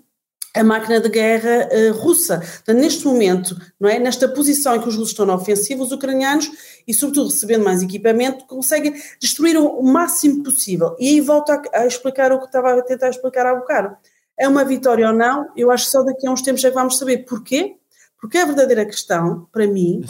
a 0.56 0.64
máquina 0.64 1.00
de 1.00 1.10
guerra 1.10 1.70
uh, 1.72 1.94
russa. 1.98 2.40
Portanto, 2.40 2.78
neste 2.78 3.06
momento, 3.06 3.56
não 3.80 3.90
é, 3.90 4.00
nesta 4.00 4.28
posição 4.28 4.76
em 4.76 4.82
que 4.82 4.88
os 4.88 4.96
russos 4.96 5.12
estão 5.12 5.26
na 5.26 5.36
ofensiva, 5.36 5.84
os 5.84 5.92
ucranianos, 5.92 6.50
e 6.88 6.94
sobretudo 6.94 7.30
recebendo 7.30 7.64
mais 7.64 7.84
equipamento, 7.84 8.46
conseguem 8.46 8.94
destruir 9.20 9.58
o, 9.58 9.82
máximo 9.84 10.44
possível. 10.44 10.96
E 11.00 11.10
aí 11.10 11.22
volto 11.22 11.52
a, 11.52 11.62
a, 11.74 11.86
explicar 11.86 12.32
o 12.32 12.40
que 12.40 12.46
estava 12.46 12.74
a 12.74 12.82
tentar 12.82 13.10
explicar 13.10 13.46
há 13.46 13.56
bocado. 13.56 13.96
É 14.38 14.48
uma 14.48 14.64
vitória 14.64 15.08
ou 15.08 15.14
não? 15.14 15.50
Eu 15.56 15.70
acho 15.70 15.86
que 15.86 15.92
só 15.92 16.04
daqui 16.04 16.26
a 16.26 16.32
uns 16.32 16.42
tempos 16.42 16.64
é 16.64 16.70
que 16.70 16.76
vamos 16.76 16.98
saber. 16.98 17.26
Porquê? 17.26 17.76
Porque 18.20 18.38
a 18.38 18.46
verdadeira 18.46 18.86
questão, 18.86 19.48
para 19.52 19.68
mim. 19.68 20.02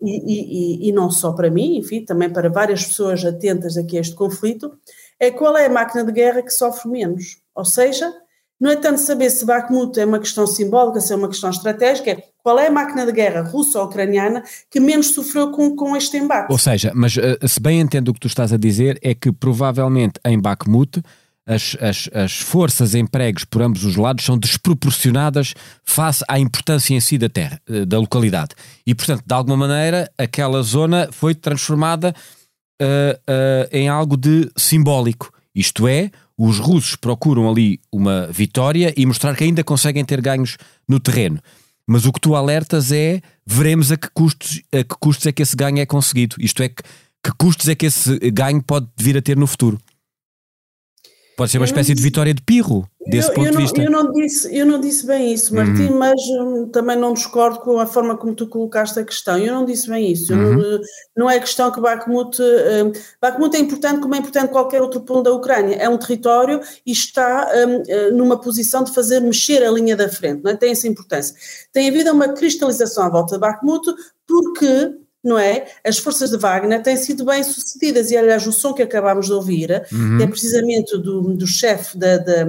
E, 0.00 0.86
e, 0.86 0.88
e 0.88 0.92
não 0.92 1.10
só 1.10 1.32
para 1.32 1.50
mim, 1.50 1.78
enfim, 1.78 2.04
também 2.04 2.30
para 2.30 2.48
várias 2.48 2.84
pessoas 2.84 3.24
atentas 3.24 3.76
aqui 3.76 3.98
a 3.98 4.00
este 4.00 4.14
conflito, 4.14 4.72
é 5.18 5.30
qual 5.30 5.56
é 5.56 5.66
a 5.66 5.70
máquina 5.70 6.04
de 6.04 6.12
guerra 6.12 6.42
que 6.42 6.50
sofre 6.50 6.90
menos. 6.90 7.38
Ou 7.54 7.64
seja, 7.64 8.12
não 8.64 8.70
é 8.70 8.76
tanto 8.76 8.98
saber 8.98 9.28
se 9.28 9.44
Bakhmut 9.44 10.00
é 10.00 10.06
uma 10.06 10.18
questão 10.18 10.46
simbólica, 10.46 10.98
se 10.98 11.12
é 11.12 11.16
uma 11.16 11.28
questão 11.28 11.50
estratégica, 11.50 12.12
é 12.12 12.24
qual 12.42 12.58
é 12.58 12.68
a 12.68 12.70
máquina 12.70 13.04
de 13.04 13.12
guerra 13.12 13.42
russa 13.42 13.78
ou 13.78 13.84
ucraniana 13.84 14.42
que 14.70 14.80
menos 14.80 15.08
sofreu 15.08 15.50
com, 15.50 15.76
com 15.76 15.94
este 15.94 16.16
embate. 16.16 16.50
Ou 16.50 16.56
seja, 16.56 16.90
mas 16.94 17.14
eh, 17.18 17.36
se 17.46 17.60
bem 17.60 17.78
entendo 17.78 18.08
o 18.08 18.14
que 18.14 18.20
tu 18.20 18.26
estás 18.26 18.54
a 18.54 18.56
dizer, 18.56 18.98
é 19.02 19.14
que 19.14 19.30
provavelmente 19.30 20.18
em 20.24 20.40
Bakhmut 20.40 21.02
as, 21.46 21.76
as, 21.78 22.08
as 22.14 22.40
forças 22.40 22.94
empregues 22.94 23.44
por 23.44 23.60
ambos 23.60 23.84
os 23.84 23.96
lados 23.96 24.24
são 24.24 24.38
desproporcionadas 24.38 25.52
face 25.84 26.24
à 26.26 26.38
importância 26.38 26.94
em 26.94 27.00
si 27.00 27.18
da 27.18 27.28
terra, 27.28 27.60
eh, 27.68 27.84
da 27.84 27.98
localidade. 27.98 28.54
E, 28.86 28.94
portanto, 28.94 29.24
de 29.26 29.34
alguma 29.34 29.58
maneira, 29.58 30.10
aquela 30.16 30.62
zona 30.62 31.10
foi 31.12 31.34
transformada 31.34 32.14
uh, 32.80 32.84
uh, 33.30 33.68
em 33.70 33.90
algo 33.90 34.16
de 34.16 34.50
simbólico. 34.56 35.30
Isto 35.54 35.86
é, 35.86 36.10
os 36.38 36.58
russos 36.58 36.96
procuram 36.96 37.48
ali 37.48 37.80
uma 37.92 38.26
vitória 38.26 38.92
e 38.96 39.06
mostrar 39.06 39.36
que 39.36 39.44
ainda 39.44 39.62
conseguem 39.62 40.04
ter 40.04 40.20
ganhos 40.20 40.56
no 40.88 40.98
terreno. 40.98 41.40
Mas 41.86 42.06
o 42.06 42.12
que 42.12 42.20
tu 42.20 42.34
alertas 42.34 42.90
é 42.92 43.20
veremos 43.46 43.92
a 43.92 43.96
que 43.96 44.08
custos, 44.12 44.62
a 44.72 44.78
que 44.78 44.96
custos 44.98 45.26
é 45.26 45.32
que 45.32 45.42
esse 45.42 45.54
ganho 45.54 45.78
é 45.78 45.86
conseguido. 45.86 46.36
Isto 46.38 46.62
é, 46.62 46.68
que, 46.68 46.82
que 47.22 47.32
custos 47.38 47.68
é 47.68 47.74
que 47.74 47.86
esse 47.86 48.18
ganho 48.30 48.62
pode 48.62 48.88
vir 48.98 49.16
a 49.16 49.22
ter 49.22 49.36
no 49.36 49.46
futuro. 49.46 49.78
Pode 51.36 51.50
ser 51.50 51.58
uma 51.58 51.64
espécie 51.64 51.94
de 51.94 52.02
vitória 52.02 52.32
de 52.32 52.40
pirro, 52.42 52.88
desse 53.08 53.28
eu, 53.28 53.34
ponto 53.34 53.46
eu 53.46 53.52
de 53.52 53.56
vista. 53.58 53.82
eu, 53.82 53.90
não 53.90 54.12
disse, 54.12 54.56
eu 54.56 54.64
não 54.64 54.80
disse 54.80 55.04
bem 55.04 55.32
isso, 55.32 55.52
Martim, 55.52 55.86
uhum. 55.86 55.98
mas 55.98 56.20
um, 56.30 56.68
também 56.68 56.96
não 56.96 57.12
discordo 57.12 57.58
com 57.58 57.80
a 57.80 57.86
forma 57.86 58.16
como 58.16 58.34
tu 58.34 58.46
colocaste 58.46 59.00
a 59.00 59.04
questão. 59.04 59.36
Eu 59.36 59.52
não 59.52 59.64
disse 59.64 59.88
bem 59.88 60.12
isso. 60.12 60.32
Uhum. 60.32 60.56
Não, 60.56 60.80
não, 61.16 61.30
é 61.30 61.40
questão 61.40 61.72
que 61.72 61.80
Bakhmut. 61.80 62.40
Um, 62.40 62.92
Bakhmut 63.20 63.56
é 63.56 63.60
importante 63.60 64.00
como 64.00 64.14
é 64.14 64.18
importante 64.18 64.50
qualquer 64.50 64.80
outro 64.80 65.00
ponto 65.00 65.24
da 65.24 65.32
Ucrânia. 65.32 65.74
É 65.74 65.88
um 65.88 65.98
território 65.98 66.60
e 66.86 66.92
está 66.92 67.50
um, 67.66 67.82
eh, 67.88 68.10
numa 68.12 68.40
posição 68.40 68.84
de 68.84 68.94
fazer 68.94 69.18
mexer 69.18 69.64
a 69.64 69.70
linha 69.72 69.96
da 69.96 70.08
frente, 70.08 70.42
não 70.44 70.52
é? 70.52 70.56
tem 70.56 70.70
essa 70.70 70.86
importância. 70.86 71.34
Tem 71.72 71.88
havido 71.88 72.12
uma 72.12 72.28
cristalização 72.28 73.04
à 73.04 73.08
volta 73.08 73.34
de 73.34 73.40
Bakhmut 73.40 73.84
porque 74.26 75.03
não 75.24 75.38
é? 75.38 75.66
As 75.82 75.98
forças 75.98 76.30
de 76.30 76.36
Wagner 76.36 76.82
têm 76.82 76.96
sido 76.96 77.24
bem 77.24 77.42
sucedidas 77.42 78.10
e 78.10 78.16
aliás 78.16 78.46
o 78.46 78.52
som 78.52 78.74
que 78.74 78.82
acabámos 78.82 79.26
de 79.26 79.32
ouvir 79.32 79.86
uhum. 79.90 80.20
é 80.20 80.26
precisamente 80.26 80.98
do, 80.98 81.34
do 81.34 81.46
chefe 81.46 81.96
da, 81.96 82.18
da, 82.18 82.44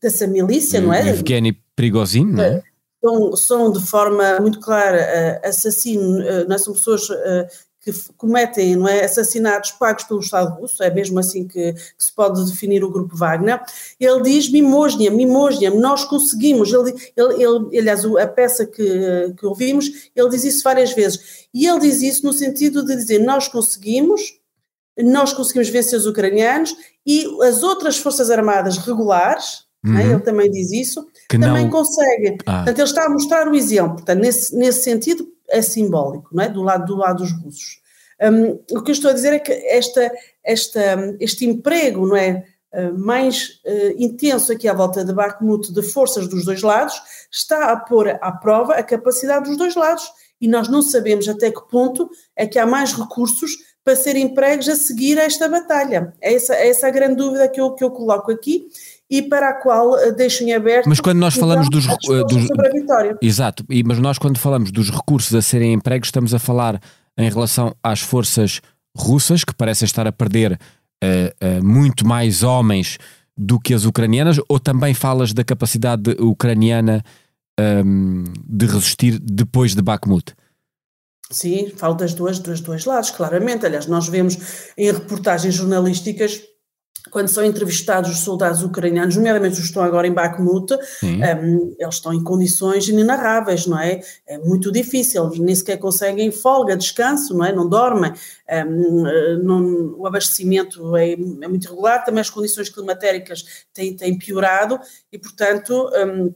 dessa 0.00 0.26
milícia, 0.26 0.80
não 0.80 0.94
é? 0.94 1.08
Evgeny 1.08 1.60
Prigozhin, 1.74 2.26
não 2.26 2.44
é? 2.44 2.62
São, 3.02 3.36
são 3.36 3.72
de 3.72 3.80
forma 3.80 4.38
muito 4.40 4.60
clara 4.60 5.40
uh, 5.42 5.48
assassino, 5.48 6.20
uh, 6.20 6.46
não 6.46 6.54
é? 6.54 6.58
são 6.58 6.74
pessoas 6.74 7.08
uh, 7.08 7.46
que 7.80 7.92
cometem 8.16 8.76
não 8.76 8.86
é, 8.86 9.04
assassinatos 9.04 9.72
pagos 9.72 10.04
pelo 10.04 10.20
Estado 10.20 10.60
russo, 10.60 10.82
é 10.82 10.90
mesmo 10.90 11.18
assim 11.18 11.48
que, 11.48 11.72
que, 11.72 11.80
se 11.98 12.12
pode 12.12 12.44
definir 12.44 12.84
o 12.84 12.90
grupo 12.90 13.16
Wagner, 13.16 13.60
ele 13.98 14.22
diz 14.22 14.50
Mimosnia, 14.50 15.10
Mimosnia, 15.10 15.70
nós 15.70 16.04
conseguimos, 16.04 16.72
ele, 16.72 16.94
ele, 17.16 17.42
ele, 17.42 17.78
aliás 17.78 18.04
a 18.04 18.26
peça 18.26 18.66
que, 18.66 19.34
que 19.38 19.46
ouvimos, 19.46 20.10
ele 20.14 20.28
diz 20.28 20.44
isso 20.44 20.62
várias 20.62 20.92
vezes, 20.92 21.48
e 21.54 21.66
ele 21.66 21.80
diz 21.80 22.02
isso 22.02 22.24
no 22.26 22.32
sentido 22.32 22.84
de 22.84 22.94
dizer 22.94 23.18
nós 23.18 23.48
conseguimos 23.48 24.38
nós 25.02 25.32
conseguimos 25.32 25.68
vencer 25.68 25.98
os 25.98 26.06
ucranianos 26.06 26.74
e 27.06 27.24
as 27.42 27.62
outras 27.62 27.96
forças 27.96 28.30
armadas 28.30 28.76
regulares, 28.78 29.64
uhum. 29.84 29.94
né, 29.94 30.04
ele 30.04 30.20
também 30.20 30.50
diz 30.50 30.70
isso, 30.72 31.06
que 31.28 31.38
também 31.38 31.64
não... 31.64 31.70
conseguem. 31.70 32.36
Ah. 32.44 32.56
Portanto, 32.56 32.78
ele 32.78 32.88
está 32.88 33.06
a 33.06 33.10
mostrar 33.10 33.48
o 33.48 33.54
exemplo. 33.54 33.94
Portanto, 33.94 34.20
nesse, 34.20 34.54
nesse 34.54 34.82
sentido, 34.82 35.26
é 35.50 35.62
simbólico, 35.62 36.28
não 36.32 36.44
é? 36.44 36.48
do, 36.48 36.62
lado, 36.62 36.86
do 36.86 36.96
lado 36.96 37.22
dos 37.22 37.32
russos. 37.32 37.80
Um, 38.22 38.60
o 38.76 38.82
que 38.82 38.90
eu 38.90 38.92
estou 38.92 39.10
a 39.10 39.14
dizer 39.14 39.32
é 39.32 39.38
que 39.38 39.52
esta, 39.52 40.12
esta, 40.44 41.16
este 41.18 41.46
emprego 41.46 42.06
não 42.06 42.16
é, 42.16 42.44
uh, 42.74 42.98
mais 42.98 43.60
uh, 43.64 43.94
intenso 43.96 44.52
aqui 44.52 44.68
à 44.68 44.74
volta 44.74 45.04
de 45.04 45.12
Bakhmut 45.12 45.72
de 45.72 45.82
forças 45.82 46.28
dos 46.28 46.44
dois 46.44 46.60
lados 46.60 47.00
está 47.30 47.72
a 47.72 47.76
pôr 47.76 48.08
à 48.20 48.32
prova 48.32 48.74
a 48.74 48.82
capacidade 48.82 49.48
dos 49.48 49.56
dois 49.56 49.74
lados 49.74 50.04
e 50.40 50.48
nós 50.48 50.68
não 50.68 50.82
sabemos 50.82 51.28
até 51.28 51.50
que 51.50 51.66
ponto 51.68 52.10
é 52.36 52.46
que 52.46 52.58
há 52.58 52.66
mais 52.66 52.92
recursos 52.92 53.52
para 53.82 53.96
serem 53.96 54.24
empregos 54.24 54.68
a 54.68 54.76
seguir 54.76 55.16
esta 55.16 55.48
batalha. 55.48 56.12
É 56.20 56.34
essa, 56.34 56.54
é 56.54 56.68
essa 56.68 56.86
a 56.88 56.90
grande 56.90 57.16
dúvida 57.16 57.48
que 57.48 57.60
eu, 57.60 57.72
que 57.72 57.82
eu 57.82 57.90
coloco 57.90 58.30
aqui 58.30 58.68
e 59.10 59.22
para 59.22 59.50
a 59.50 59.54
qual 59.54 59.90
uh, 59.90 60.14
deixo 60.14 60.44
em 60.44 60.52
aberto. 60.52 60.88
Mas 60.88 61.00
quando 61.00 61.18
nós 61.18 61.34
falamos 61.34 61.68
dos, 61.68 61.86
dos 61.86 62.46
sobre 62.46 62.68
a 62.68 62.70
vitória. 62.70 63.18
Exato, 63.20 63.64
e, 63.68 63.82
mas 63.82 63.98
nós 63.98 64.18
quando 64.18 64.38
falamos 64.38 64.70
dos 64.70 64.90
recursos 64.90 65.34
a 65.34 65.42
serem 65.42 65.72
empregos, 65.72 66.08
estamos 66.08 66.32
a 66.32 66.38
falar 66.38 66.80
em 67.18 67.28
relação 67.28 67.74
às 67.82 68.00
forças 68.00 68.60
russas 68.96 69.44
que 69.44 69.54
parecem 69.54 69.84
estar 69.84 70.06
a 70.06 70.12
perder 70.12 70.52
uh, 70.52 71.58
uh, 71.58 71.64
muito 71.64 72.06
mais 72.06 72.42
homens 72.42 72.98
do 73.36 73.58
que 73.58 73.72
as 73.72 73.84
ucranianas, 73.84 74.38
ou 74.48 74.60
também 74.60 74.92
falas 74.92 75.32
da 75.32 75.42
capacidade 75.42 76.10
ucraniana 76.18 77.02
um, 77.58 78.24
de 78.46 78.66
resistir 78.66 79.18
depois 79.18 79.74
de 79.74 79.80
Bakhmut? 79.80 80.34
Sim, 81.30 81.72
falo 81.76 81.94
das 81.94 82.12
duas, 82.12 82.38
dos 82.38 82.60
dois 82.60 82.84
lados, 82.84 83.10
claramente. 83.10 83.64
Aliás, 83.64 83.86
nós 83.86 84.08
vemos 84.08 84.72
em 84.76 84.90
reportagens 84.90 85.54
jornalísticas 85.54 86.42
quando 87.10 87.28
são 87.28 87.44
entrevistados 87.44 88.10
os 88.10 88.18
soldados 88.20 88.62
ucranianos, 88.62 89.16
nomeadamente 89.16 89.54
os 89.54 89.60
que 89.60 89.66
estão 89.66 89.82
agora 89.82 90.06
em 90.06 90.12
Bakhmut, 90.12 90.74
um, 91.02 91.74
eles 91.78 91.94
estão 91.94 92.12
em 92.12 92.22
condições 92.22 92.88
inenarráveis, 92.88 93.66
não 93.66 93.78
é? 93.78 94.00
É 94.26 94.38
muito 94.38 94.70
difícil, 94.70 95.28
nem 95.38 95.54
sequer 95.54 95.78
conseguem 95.78 96.30
folga, 96.30 96.76
descanso, 96.76 97.34
não 97.34 97.44
é? 97.44 97.52
Não 97.52 97.68
dormem, 97.68 98.12
um, 98.12 99.06
eh, 99.06 99.36
não, 99.42 99.94
o 99.98 100.06
abastecimento 100.06 100.96
é, 100.96 101.12
é, 101.12 101.16
muito 101.48 101.66
irregular, 101.66 102.04
também 102.04 102.20
as 102.20 102.30
condições 102.30 102.68
climatéricas 102.68 103.44
têm, 103.72 103.96
têm 103.96 104.18
piorado 104.18 104.78
e, 105.12 105.18
portanto, 105.18 105.90
um, 105.94 106.32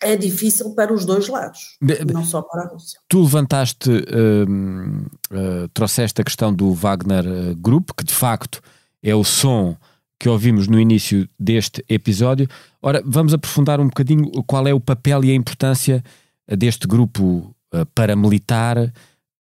é 0.00 0.14
difícil 0.14 0.74
para 0.74 0.92
os 0.92 1.04
dois 1.04 1.28
lados, 1.28 1.78
não 2.12 2.24
só 2.24 2.42
para 2.42 2.62
a 2.62 2.66
Rússia. 2.66 3.00
Tu 3.08 3.22
levantaste, 3.22 3.90
uh, 3.90 5.68
trouxeste 5.72 6.20
a 6.20 6.24
questão 6.24 6.52
do 6.52 6.72
Wagner 6.72 7.24
eh, 7.26 7.54
Group, 7.56 7.90
que 7.96 8.04
de 8.04 8.12
facto 8.12 8.60
é 9.02 9.14
o 9.14 9.24
som 9.24 9.76
que 10.18 10.28
ouvimos 10.28 10.66
no 10.66 10.80
início 10.80 11.28
deste 11.38 11.84
episódio. 11.88 12.48
Ora, 12.82 13.02
vamos 13.04 13.34
aprofundar 13.34 13.80
um 13.80 13.86
bocadinho 13.86 14.30
qual 14.46 14.66
é 14.66 14.74
o 14.74 14.80
papel 14.80 15.24
e 15.24 15.30
a 15.30 15.34
importância 15.34 16.02
deste 16.48 16.86
grupo 16.86 17.54
uh, 17.74 17.86
paramilitar 17.94 18.92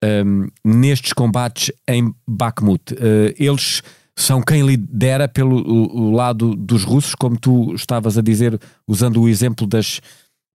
um, 0.03 0.47
nestes 0.63 1.13
combates 1.13 1.71
em 1.87 2.13
Bakhmut. 2.27 2.93
Uh, 2.93 3.33
eles 3.37 3.81
são 4.15 4.41
quem 4.41 4.65
lidera 4.65 5.27
pelo 5.27 5.57
o, 5.57 6.07
o 6.07 6.11
lado 6.11 6.55
dos 6.55 6.83
russos, 6.83 7.15
como 7.15 7.37
tu 7.37 7.73
estavas 7.73 8.17
a 8.17 8.21
dizer, 8.21 8.59
usando 8.87 9.21
o 9.21 9.29
exemplo 9.29 9.65
das 9.65 10.01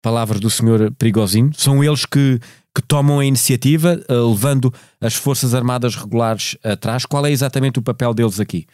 palavras 0.03 0.41
do 0.41 0.51
senhor 0.51 0.93
Prigozhin. 0.93 1.51
São 1.55 1.83
eles 1.83 2.05
que, 2.05 2.39
que 2.75 2.83
tomam 2.83 3.19
a 3.19 3.25
iniciativa, 3.25 4.01
uh, 4.09 4.31
levando 4.31 4.73
as 5.01 5.15
forças 5.15 5.55
armadas 5.55 5.97
regulares 5.97 6.57
atrás. 6.63 7.05
Qual 7.05 7.25
é 7.27 7.31
exatamente 7.31 7.79
o 7.79 7.83
papel 7.83 8.15
deles 8.15 8.41
aqui? 8.41 8.67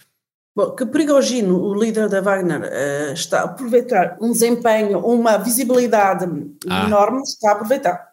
Bom, 0.55 0.71
que 0.73 0.85
Prigogine, 0.85 1.51
o 1.51 1.75
líder 1.75 2.09
da 2.09 2.21
Wagner, 2.21 2.61
uh, 2.61 3.13
está 3.15 3.41
a 3.41 3.45
aproveitar 3.45 4.17
um 4.21 4.33
desempenho, 4.33 4.99
uma 4.99 5.39
visibilidade 5.39 6.27
ah. 6.69 6.85
enorme, 6.85 7.23
está 7.23 7.51
a 7.51 7.53
aproveitar. 7.53 8.13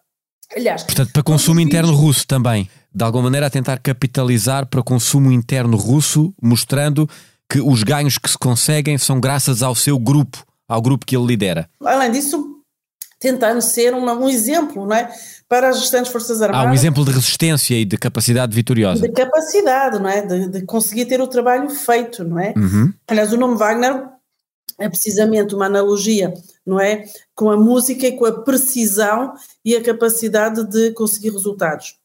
Aliás, 0.55 0.83
portanto, 0.83 1.11
para 1.11 1.21
consumo 1.21 1.59
interno 1.59 1.93
russo 1.93 2.25
também, 2.25 2.69
de 2.93 3.03
alguma 3.03 3.25
maneira 3.25 3.47
a 3.47 3.49
tentar 3.49 3.77
capitalizar 3.79 4.65
para 4.65 4.81
consumo 4.81 5.31
interno 5.31 5.77
russo, 5.77 6.33
mostrando 6.41 7.07
que 7.49 7.59
os 7.59 7.83
ganhos 7.83 8.17
que 8.17 8.29
se 8.29 8.37
conseguem 8.37 8.97
são 8.97 9.19
graças 9.19 9.61
ao 9.61 9.75
seu 9.75 9.99
grupo, 9.99 10.43
ao 10.67 10.81
grupo 10.81 11.05
que 11.05 11.15
ele 11.15 11.25
lidera. 11.25 11.69
Além 11.83 12.11
disso, 12.11 12.63
tentando 13.19 13.61
ser 13.61 13.93
uma, 13.93 14.13
um 14.13 14.29
exemplo, 14.29 14.85
não 14.85 14.95
é? 14.95 15.11
Para 15.49 15.69
as 15.69 15.79
restantes 15.79 16.11
Forças 16.11 16.41
Armadas. 16.41 16.67
Há 16.67 16.69
um 16.69 16.73
exemplo 16.73 17.03
de 17.03 17.11
resistência 17.11 17.73
e 17.73 17.83
de 17.83 17.97
capacidade 17.97 18.55
vitoriosa. 18.55 19.01
De 19.01 19.11
capacidade, 19.11 19.97
não 19.97 20.07
é? 20.07 20.25
De, 20.25 20.47
de 20.47 20.61
conseguir 20.61 21.05
ter 21.05 21.19
o 21.19 21.27
trabalho 21.27 21.67
feito, 21.71 22.23
não 22.23 22.39
é? 22.39 22.53
Uhum. 22.55 22.93
Aliás, 23.07 23.33
o 23.33 23.37
nome 23.37 23.57
Wagner 23.57 24.07
é 24.77 24.87
precisamente 24.87 25.55
uma 25.55 25.65
analogia, 25.65 26.33
não 26.65 26.79
é? 26.79 27.05
Com 27.35 27.49
a 27.49 27.57
música 27.57 28.07
e 28.07 28.15
com 28.15 28.25
a 28.25 28.43
precisão 28.43 29.33
e 29.65 29.75
a 29.75 29.83
capacidade 29.83 30.63
de 30.65 30.91
conseguir 30.91 31.31
resultados. 31.31 31.95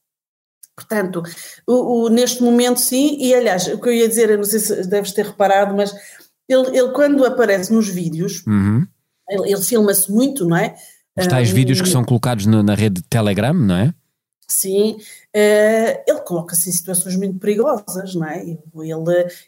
Portanto, 0.74 1.22
o, 1.66 2.06
o, 2.06 2.08
neste 2.08 2.42
momento 2.42 2.80
sim, 2.80 3.16
e 3.20 3.32
aliás, 3.32 3.68
o 3.68 3.78
que 3.78 3.88
eu 3.88 3.92
ia 3.92 4.08
dizer, 4.08 4.30
eu 4.30 4.38
não 4.38 4.44
sei 4.44 4.58
se 4.58 4.86
deves 4.88 5.12
ter 5.12 5.26
reparado, 5.26 5.74
mas 5.74 5.94
ele, 6.48 6.76
ele 6.76 6.92
quando 6.92 7.24
aparece 7.24 7.72
nos 7.72 7.88
vídeos, 7.88 8.42
uhum. 8.46 8.84
ele, 9.28 9.52
ele 9.52 9.62
filma-se 9.62 10.10
muito, 10.10 10.44
não 10.44 10.56
é? 10.56 10.74
Os 11.16 11.26
tais 11.26 11.50
um, 11.50 11.54
vídeos 11.54 11.80
que 11.80 11.88
são 11.88 12.04
colocados 12.04 12.46
no, 12.46 12.62
na 12.62 12.74
rede 12.74 13.02
Telegram, 13.02 13.54
não 13.54 13.76
é? 13.76 13.94
Sim, 14.46 14.92
uh, 14.92 16.02
ele 16.06 16.20
coloca-se 16.24 16.68
em 16.68 16.72
situações 16.72 17.16
muito 17.16 17.38
perigosas, 17.38 18.14
não 18.14 18.26
é? 18.26 18.42
Ele, 18.42 18.58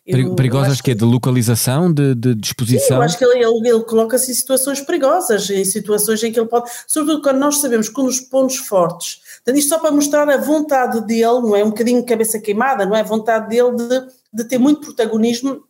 eu, 0.07 0.35
perigosas 0.35 0.81
que 0.81 0.93
é 0.93 0.95
de 0.95 1.05
localização, 1.05 1.93
de, 1.93 2.15
de 2.15 2.35
disposição? 2.35 2.89
Sim, 2.89 2.95
eu 2.95 3.03
acho 3.03 3.19
que 3.19 3.25
ele, 3.25 3.45
ele, 3.45 3.69
ele 3.69 3.85
coloca-se 3.85 4.31
em 4.31 4.35
situações 4.35 4.81
perigosas, 4.81 5.51
em 5.51 5.65
situações 5.65 6.23
em 6.23 6.33
que 6.33 6.41
ele 6.41 6.49
pode, 6.49 6.71
sobretudo 6.87 7.23
quando 7.23 7.39
nós 7.39 7.59
sabemos 7.59 7.89
que 7.89 8.01
um 8.01 8.07
dos 8.07 8.21
pontos 8.21 8.57
fortes, 8.57 9.21
portanto 9.37 9.59
isto 9.59 9.69
só 9.69 9.79
para 9.79 9.91
mostrar 9.91 10.29
a 10.29 10.37
vontade 10.39 11.01
dele, 11.03 11.41
não 11.41 11.55
é? 11.55 11.63
Um 11.63 11.71
bocadinho 11.71 12.01
de 12.01 12.07
cabeça 12.07 12.41
queimada, 12.41 12.87
não 12.87 12.97
é? 12.97 13.01
A 13.01 13.05
vontade 13.05 13.49
dele 13.49 13.77
de, 13.77 14.07
de 14.33 14.45
ter 14.45 14.59
muito 14.59 14.81
protagonismo 14.81 15.63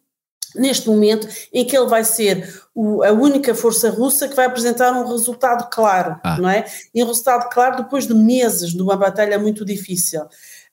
neste 0.57 0.89
momento 0.89 1.29
em 1.53 1.65
que 1.65 1.77
ele 1.77 1.87
vai 1.87 2.05
ser 2.05 2.67
o, 2.75 3.03
a 3.03 3.13
única 3.13 3.55
força 3.55 3.91
russa 3.91 4.29
que 4.29 4.37
vai 4.37 4.47
apresentar 4.47 4.93
um 4.93 5.09
resultado 5.09 5.69
claro, 5.71 6.17
ah. 6.23 6.39
não 6.39 6.49
é? 6.49 6.65
E 6.95 7.03
um 7.03 7.07
resultado 7.07 7.49
claro 7.49 7.79
depois 7.79 8.07
de 8.07 8.15
meses 8.15 8.73
de 8.73 8.83
uma 8.83 8.97
batalha 8.97 9.39
muito 9.39 9.65
difícil. 9.65 10.21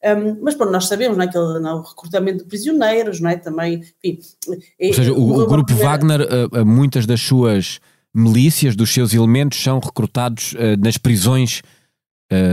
Um, 0.06 0.44
mas 0.44 0.56
bom, 0.56 0.66
nós 0.66 0.88
sabemos 0.88 1.18
não 1.18 1.24
é, 1.24 1.28
que 1.30 1.38
ele, 1.38 1.60
não, 1.62 1.80
o 1.80 1.82
recrutamento 1.82 2.40
de 2.40 2.44
prisioneiros, 2.44 3.22
não 3.22 3.30
é? 3.30 3.38
Também, 3.38 3.82
enfim. 4.04 4.20
Ou 4.82 4.94
seja, 4.94 5.14
o, 5.14 5.44
o 5.44 5.48
grupo 5.48 5.74
Wagner, 5.76 6.22
uh, 6.22 6.66
muitas 6.66 7.06
das 7.06 7.22
suas 7.22 7.80
milícias, 8.14 8.76
dos 8.76 8.94
seus 8.94 9.14
elementos, 9.14 9.64
são 9.64 9.80
recrutados 9.80 10.54
uh, 10.54 10.78
nas 10.78 10.98
prisões 10.98 11.62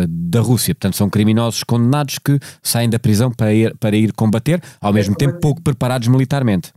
da 0.07 0.41
Rússia. 0.43 0.75
Portanto, 0.75 0.97
são 0.97 1.09
criminosos 1.09 1.65
condenados 1.65 2.19
que 2.19 2.39
saem 2.63 2.91
da 2.91 2.99
prisão 2.99 3.31
para 3.31 3.55
ir, 3.55 3.75
para 3.79 3.97
ir 3.97 4.13
combater, 4.13 4.63
ao 4.79 4.93
mesmo 4.93 5.17
tempo 5.17 5.41
pouco 5.41 5.63
preparados 5.63 6.07
militarmente. 6.07 6.71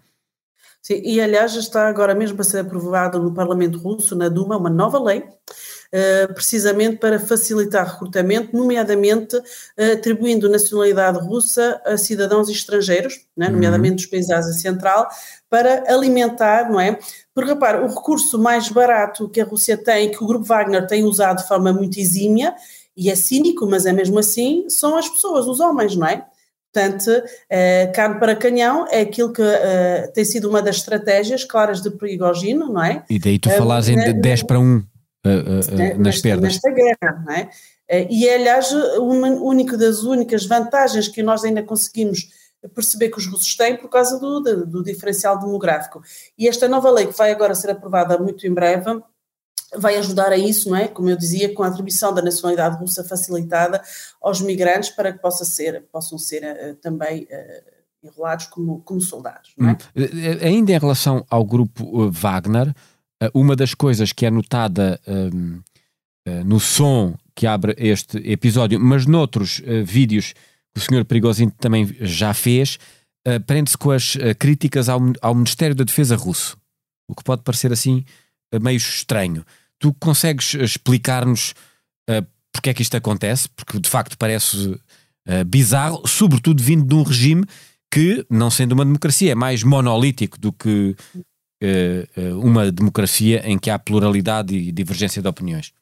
Sim, 0.85 1.01
e 1.01 1.21
aliás 1.21 1.55
está 1.55 1.87
agora 1.87 2.13
mesmo 2.13 2.41
a 2.41 2.43
ser 2.43 2.59
aprovada 2.59 3.17
no 3.17 3.33
Parlamento 3.33 3.79
Russo, 3.79 4.17
na 4.17 4.27
Duma, 4.27 4.57
uma 4.57 4.69
nova 4.69 5.01
lei, 5.01 5.19
uh, 5.19 6.33
precisamente 6.33 6.97
para 6.97 7.17
facilitar 7.17 7.93
recrutamento, 7.93 8.53
nomeadamente 8.53 9.37
uh, 9.37 9.93
atribuindo 9.93 10.49
nacionalidade 10.49 11.19
russa 11.19 11.81
a 11.85 11.95
cidadãos 11.95 12.49
estrangeiros, 12.49 13.25
né, 13.35 13.47
nomeadamente 13.47 13.95
dos 13.95 14.05
países 14.07 14.27
da 14.27 14.39
Ásia 14.39 14.51
Central, 14.51 15.07
para 15.49 15.85
alimentar, 15.87 16.69
não 16.69 16.81
é? 16.81 16.99
Porque 17.33 17.51
repare, 17.51 17.77
o 17.77 17.87
recurso 17.87 18.37
mais 18.37 18.67
barato 18.67 19.29
que 19.29 19.39
a 19.39 19.45
Rússia 19.45 19.77
tem, 19.77 20.11
que 20.11 20.21
o 20.21 20.27
Grupo 20.27 20.43
Wagner 20.43 20.85
tem 20.85 21.05
usado 21.05 21.37
de 21.37 21.47
forma 21.47 21.71
muito 21.71 21.97
exímia, 21.97 22.53
e 22.97 23.09
é 23.09 23.15
cínico, 23.15 23.65
mas 23.65 23.85
é 23.85 23.93
mesmo 23.93 24.19
assim, 24.19 24.65
são 24.67 24.97
as 24.97 25.07
pessoas, 25.07 25.47
os 25.47 25.61
homens, 25.61 25.95
não 25.95 26.07
é? 26.07 26.25
Portanto, 26.73 27.07
uh, 27.07 27.93
carne 27.93 28.19
para 28.19 28.35
canhão 28.35 28.87
é 28.89 29.01
aquilo 29.01 29.31
que 29.31 29.43
uh, 29.43 30.11
tem 30.11 30.25
sido 30.25 30.49
uma 30.49 30.59
das 30.59 30.77
estratégias 30.77 31.45
claras 31.45 31.81
de 31.81 31.91
Prigogine, 31.91 32.59
não 32.59 32.83
é? 32.83 33.03
E 33.07 33.19
daí 33.19 33.37
tu 33.37 33.47
uh, 33.49 33.51
falas 33.51 33.87
em 33.87 34.19
10 34.19 34.43
para 34.43 34.59
1 34.59 34.77
uh, 34.77 34.85
nas 35.23 35.97
nesta, 35.97 36.21
perdas. 36.23 36.53
Nesta 36.53 36.71
guerra, 36.71 37.23
não 37.25 37.33
é? 37.33 37.49
e 38.09 38.27
é, 38.27 38.35
aliás, 38.35 38.71
uma 38.97 39.27
única 39.27 39.77
das 39.77 39.99
únicas 39.99 40.47
vantagens 40.47 41.07
que 41.07 41.21
nós 41.21 41.43
ainda 41.43 41.61
conseguimos 41.61 42.27
perceber 42.73 43.09
que 43.09 43.19
os 43.19 43.27
russos 43.27 43.55
têm 43.55 43.77
por 43.77 43.89
causa 43.89 44.19
do, 44.19 44.39
do, 44.39 44.65
do 44.65 44.83
diferencial 44.83 45.37
demográfico. 45.37 46.01
E 46.35 46.47
esta 46.47 46.67
nova 46.67 46.89
lei 46.89 47.05
que 47.05 47.17
vai 47.17 47.31
agora 47.31 47.53
ser 47.53 47.69
aprovada 47.69 48.17
muito 48.17 48.47
em 48.47 48.53
breve, 48.53 48.99
vai 49.77 49.97
ajudar 49.97 50.31
a 50.31 50.37
isso, 50.37 50.69
não 50.69 50.77
é? 50.77 50.87
Como 50.87 51.09
eu 51.09 51.17
dizia, 51.17 51.53
com 51.53 51.63
a 51.63 51.67
atribuição 51.67 52.13
da 52.13 52.21
nacionalidade 52.21 52.77
russa 52.77 53.03
facilitada 53.03 53.81
aos 54.21 54.41
migrantes 54.41 54.89
para 54.89 55.11
que 55.11 55.19
possa 55.19 55.45
ser, 55.45 55.83
possam 55.91 56.17
ser 56.17 56.43
uh, 56.43 56.75
também 56.75 57.23
uh, 57.23 58.07
enrolados 58.07 58.47
como, 58.47 58.81
como 58.81 59.01
soldados, 59.01 59.53
é? 59.59 59.63
Hum. 59.63 59.75
Ainda 60.41 60.73
em 60.73 60.77
relação 60.77 61.25
ao 61.29 61.45
grupo 61.45 62.11
Wagner, 62.11 62.73
uma 63.33 63.55
das 63.55 63.73
coisas 63.73 64.11
que 64.11 64.25
é 64.25 64.29
notada 64.29 64.99
um, 65.07 65.61
no 66.45 66.59
som 66.59 67.15
que 67.35 67.47
abre 67.47 67.75
este 67.77 68.17
episódio, 68.29 68.79
mas 68.79 69.05
noutros 69.05 69.59
uh, 69.59 69.83
vídeos 69.83 70.33
que 70.73 70.79
o 70.79 70.81
senhor 70.81 71.05
Perigosinho 71.05 71.51
também 71.51 71.87
já 72.01 72.33
fez, 72.33 72.77
uh, 73.27 73.39
prende-se 73.45 73.77
com 73.77 73.91
as 73.91 74.15
uh, 74.15 74.35
críticas 74.37 74.89
ao, 74.89 74.99
ao, 75.21 75.35
Ministério 75.35 75.75
da 75.75 75.83
Defesa 75.83 76.15
russo, 76.15 76.57
o 77.07 77.15
que 77.15 77.23
pode 77.23 77.43
parecer 77.43 77.71
assim 77.71 78.03
meio 78.61 78.77
estranho. 78.77 79.43
Tu 79.83 79.93
consegues 79.99 80.53
explicar-nos 80.53 81.51
uh, 82.09 82.25
porque 82.53 82.69
é 82.69 82.73
que 82.73 82.81
isto 82.81 82.95
acontece? 82.95 83.49
Porque 83.49 83.77
de 83.79 83.89
facto 83.89 84.17
parece 84.17 84.79
bizarro, 85.47 86.05
sobretudo 86.05 86.61
vindo 86.61 86.85
de 86.85 86.93
um 86.93 87.01
regime 87.01 87.45
que, 87.91 88.25
não 88.29 88.51
sendo 88.51 88.73
uma 88.73 88.85
democracia, 88.85 89.31
é 89.31 89.35
mais 89.35 89.63
monolítico 89.63 90.37
do 90.37 90.51
que 90.51 90.95
uma 92.35 92.69
democracia 92.69 93.41
em 93.45 93.57
que 93.57 93.69
há 93.69 93.79
pluralidade 93.79 94.53
e 94.53 94.69
divergência 94.69 95.21
de 95.21 95.27
opiniões. 95.29 95.73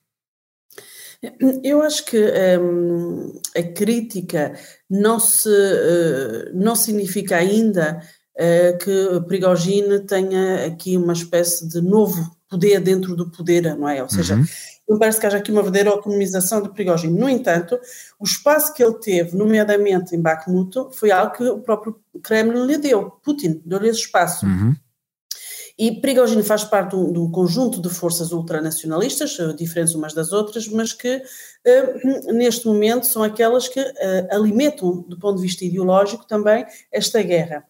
Eu 1.64 1.84
acho 1.84 2.06
que 2.06 2.18
um, 2.60 3.40
a 3.56 3.62
crítica 3.62 4.56
não, 4.90 5.20
se, 5.20 5.48
uh, 5.48 6.52
não 6.56 6.76
significa 6.76 7.36
ainda 7.38 8.02
uh, 8.36 8.78
que 8.80 9.22
Prigogine 9.28 10.00
tenha 10.00 10.66
aqui 10.66 10.98
uma 10.98 11.14
espécie 11.14 11.68
de 11.70 11.80
novo 11.80 12.36
poder 12.52 12.82
dentro 12.82 13.16
do 13.16 13.32
poder, 13.32 13.76
não 13.78 13.88
é? 13.88 14.04
Ou 14.04 14.10
seja, 14.10 14.36
uhum. 14.36 14.46
não 14.88 15.00
parece 15.00 15.20
que 15.20 15.26
haja 15.26 15.38
aqui 15.38 15.52
uma 15.52 15.64
verdadeira 15.64 15.90
autonomização 15.90 16.62
de 16.62 16.70
Prigogine. 16.70 17.18
No 17.18 17.30
entanto, 17.30 17.80
o 18.20 18.26
espaço 18.26 18.74
que 18.74 18.84
ele 18.84 18.96
teve, 18.96 19.38
nomeadamente 19.38 20.14
em 20.14 20.22
Bakhmut, 20.22 20.90
foi 20.92 21.12
algo 21.12 21.34
que 21.34 21.44
o 21.44 21.60
próprio 21.60 21.98
Kremlin 22.22 22.66
lhe 22.66 22.78
deu. 22.78 23.10
Putin 23.24 23.62
deu-lhe 23.66 23.88
esse 23.88 24.02
espaço. 24.02 24.46
Uhum. 24.46 24.76
E 25.80 26.00
Prigogine 26.02 26.44
faz 26.44 26.66
parte 26.66 26.92
de 26.92 27.18
um, 27.18 27.32
conjunto 27.32 27.82
de 27.82 27.90
forças 27.90 28.34
ultranacionalistas, 28.34 29.40
eh, 29.40 29.54
diferentes 29.54 29.96
umas 29.96 30.14
das 30.14 30.34
outras, 30.34 30.68
mas 30.68 30.92
que 30.94 31.16
uh, 31.16 32.34
neste 32.34 32.68
momento 32.68 33.08
são 33.08 33.24
aquelas 33.24 33.68
que 33.68 33.80
uh, 33.80 33.94
alimentam, 34.30 35.02
do 35.08 35.18
ponto 35.18 35.38
de 35.38 35.42
vista 35.42 35.64
ideológico, 35.64 36.28
também 36.28 36.66
esta 36.92 37.24
guerra. 37.24 37.66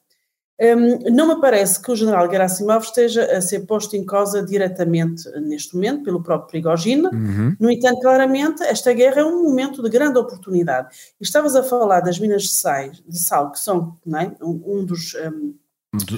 Um, 0.61 1.11
não 1.11 1.27
me 1.27 1.41
parece 1.41 1.81
que 1.81 1.91
o 1.91 1.95
general 1.95 2.29
Gerasimov 2.29 2.83
esteja 2.83 3.25
a 3.35 3.41
ser 3.41 3.61
posto 3.61 3.95
em 3.95 4.05
causa 4.05 4.45
diretamente 4.45 5.27
neste 5.39 5.73
momento 5.73 6.03
pelo 6.03 6.21
próprio 6.21 6.49
Prigogine. 6.49 7.07
Uhum. 7.07 7.55
No 7.59 7.71
entanto, 7.71 7.99
claramente, 7.99 8.61
esta 8.61 8.93
guerra 8.93 9.21
é 9.21 9.25
um 9.25 9.41
momento 9.41 9.81
de 9.81 9.89
grande 9.89 10.19
oportunidade. 10.19 10.89
E 11.19 11.23
estavas 11.23 11.55
a 11.55 11.63
falar 11.63 12.01
das 12.01 12.19
minas 12.19 12.43
de 12.43 12.49
sal, 12.49 12.91
de 12.91 13.19
sal 13.19 13.51
que 13.51 13.59
são 13.59 13.97
é, 14.05 14.31
um, 14.39 14.61
um, 14.67 14.85
dos 14.85 15.15
um, 15.15 15.55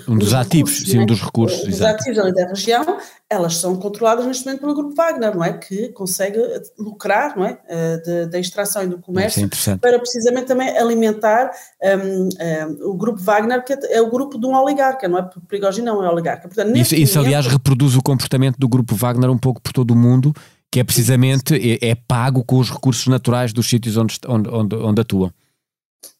um 0.07 0.17
dos 0.19 0.35
ativos, 0.35 0.73
recursos, 0.73 0.91
sim, 0.91 0.99
um 0.99 1.05
dos 1.05 1.19
recursos. 1.19 1.67
Os 1.67 1.81
ativos 1.81 2.19
ali 2.19 2.31
da 2.31 2.45
região, 2.45 2.97
elas 3.27 3.57
são 3.57 3.75
controladas 3.75 4.23
neste 4.27 4.45
momento 4.45 4.61
pelo 4.61 4.75
Grupo 4.75 4.93
Wagner, 4.95 5.35
não 5.35 5.43
é? 5.43 5.53
Que 5.53 5.89
consegue 5.89 6.37
lucrar, 6.77 7.35
não 7.35 7.43
é? 7.43 7.57
Eh, 7.67 8.27
da 8.27 8.37
extração 8.37 8.83
e 8.83 8.87
do 8.87 8.99
comércio 8.99 9.43
é 9.43 9.75
para 9.77 9.97
precisamente 9.97 10.45
também 10.45 10.69
alimentar 10.77 11.49
um, 11.81 12.29
um, 12.29 12.91
o 12.91 12.93
Grupo 12.93 13.19
Wagner, 13.19 13.65
que 13.65 13.73
é 13.73 13.99
o 13.99 14.11
grupo 14.11 14.37
de 14.39 14.45
um 14.45 14.53
oligarca, 14.53 15.07
não 15.07 15.17
é? 15.17 15.29
Prigogine 15.47 15.87
não 15.87 16.03
é 16.03 16.09
oligarca. 16.09 16.47
Portanto, 16.47 16.77
isso, 16.77 16.93
isso 16.93 17.17
momento, 17.17 17.27
aliás, 17.27 17.47
reproduz 17.47 17.95
o 17.95 18.03
comportamento 18.03 18.57
do 18.59 18.67
Grupo 18.67 18.95
Wagner 18.95 19.31
um 19.31 19.39
pouco 19.39 19.59
por 19.59 19.73
todo 19.73 19.89
o 19.89 19.95
mundo, 19.95 20.31
que 20.69 20.79
é 20.79 20.83
precisamente 20.83 21.55
é, 21.55 21.89
é 21.89 21.95
pago 21.95 22.43
com 22.43 22.59
os 22.59 22.69
recursos 22.69 23.07
naturais 23.07 23.51
dos 23.51 23.67
sítios 23.67 23.97
onde, 23.97 24.19
onde, 24.27 24.49
onde, 24.49 24.75
onde 24.75 25.01
atuam. 25.01 25.31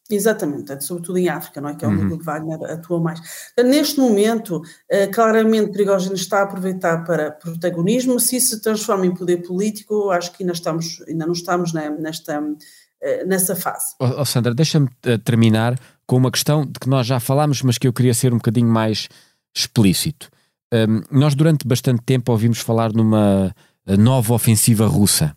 Exatamente, 0.09 0.83
sobretudo 0.83 1.17
em 1.17 1.29
África, 1.29 1.61
não 1.61 1.69
é? 1.69 1.75
Que 1.75 1.85
é 1.85 1.87
onde 1.87 2.03
uhum. 2.03 2.15
o 2.15 2.21
Wagner 2.21 2.61
atua 2.63 2.99
mais. 2.99 3.21
Neste 3.57 3.99
momento, 3.99 4.57
uh, 4.57 5.11
claramente, 5.13 5.71
Prigogine 5.71 6.15
está 6.15 6.39
a 6.39 6.43
aproveitar 6.43 7.05
para 7.05 7.31
protagonismo. 7.31 8.19
Se 8.19 8.35
isso 8.35 8.55
se 8.55 8.61
transforma 8.61 9.05
em 9.05 9.13
poder 9.13 9.37
político, 9.37 10.09
acho 10.11 10.33
que 10.33 10.43
ainda, 10.43 10.53
estamos, 10.53 11.01
ainda 11.07 11.25
não 11.25 11.33
estamos 11.33 11.71
né, 11.71 11.89
nesta, 11.89 12.41
uh, 12.41 13.27
nessa 13.27 13.55
fase. 13.55 13.95
Oh, 13.97 14.21
oh 14.21 14.25
Sandra, 14.25 14.53
deixa-me 14.53 14.87
uh, 14.87 15.17
terminar 15.19 15.79
com 16.05 16.17
uma 16.17 16.31
questão 16.31 16.65
de 16.65 16.79
que 16.79 16.89
nós 16.89 17.07
já 17.07 17.19
falámos, 17.21 17.61
mas 17.61 17.77
que 17.77 17.87
eu 17.87 17.93
queria 17.93 18.13
ser 18.13 18.33
um 18.33 18.37
bocadinho 18.37 18.67
mais 18.67 19.07
explícito. 19.55 20.29
Um, 20.73 21.01
nós, 21.17 21.33
durante 21.33 21.65
bastante 21.65 22.01
tempo, 22.01 22.31
ouvimos 22.31 22.59
falar 22.59 22.91
numa 22.91 23.55
nova 23.85 24.33
ofensiva 24.33 24.85
russa. 24.85 25.35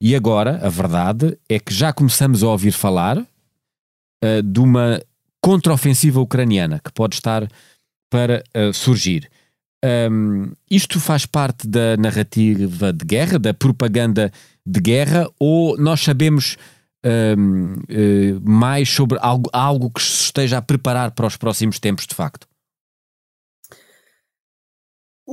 E 0.00 0.14
agora, 0.14 0.58
a 0.62 0.68
verdade 0.68 1.38
é 1.48 1.58
que 1.58 1.72
já 1.72 1.92
começamos 1.92 2.42
a 2.42 2.48
ouvir 2.48 2.72
falar, 2.72 3.24
uh, 4.22 4.42
de 4.42 4.60
uma 4.60 5.00
contraofensiva 5.40 6.20
ucraniana 6.20 6.80
que 6.82 6.92
pode 6.92 7.16
estar 7.16 7.46
para 8.10 8.44
uh, 8.56 8.72
surgir. 8.72 9.28
Um, 9.84 10.52
isto 10.70 11.00
faz 11.00 11.26
parte 11.26 11.66
da 11.66 11.96
narrativa 11.96 12.92
de 12.92 13.04
guerra, 13.04 13.38
da 13.38 13.52
propaganda 13.52 14.32
de 14.64 14.80
guerra, 14.80 15.28
ou 15.40 15.76
nós 15.76 16.00
sabemos 16.00 16.56
um, 17.04 17.72
uh, 17.72 17.82
eh, 17.88 18.38
mais 18.44 18.88
sobre 18.88 19.18
algo, 19.20 19.50
algo 19.52 19.90
que 19.90 20.00
se 20.00 20.24
esteja 20.24 20.58
a 20.58 20.62
preparar 20.62 21.10
para 21.10 21.26
os 21.26 21.36
próximos 21.36 21.80
tempos, 21.80 22.06
de 22.06 22.14
facto? 22.14 22.46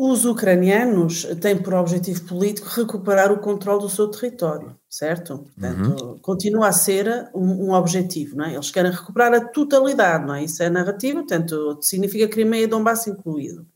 Os 0.02 0.24
ucranianos 0.24 1.26
têm 1.42 1.58
por 1.58 1.74
objetivo 1.74 2.24
político 2.24 2.70
recuperar 2.70 3.34
o 3.34 3.40
controle 3.40 3.82
do 3.82 3.90
seu 3.90 4.08
território, 4.08 4.74
certo? 4.90 5.46
Portanto, 5.60 6.06
uhum. 6.06 6.20
continua 6.20 6.70
a 6.70 6.72
ser 6.72 7.30
um, 7.36 7.66
um, 7.66 7.74
objetivo, 7.74 8.38
não 8.38 8.46
é? 8.46 8.54
Eles 8.54 8.72
querem 8.72 8.94
recuperar 8.94 9.34
a 9.34 9.42
totalidade, 9.42 10.26
não 10.26 10.36
é? 10.36 10.46
Isso 10.46 10.64
é 10.64 10.70
narrativa, 10.70 11.20
portanto, 11.20 11.80
significa 11.82 12.30
Crimeia 12.30 12.64
e 12.64 12.68
Donbass 12.68 13.08
incluído. 13.08 13.68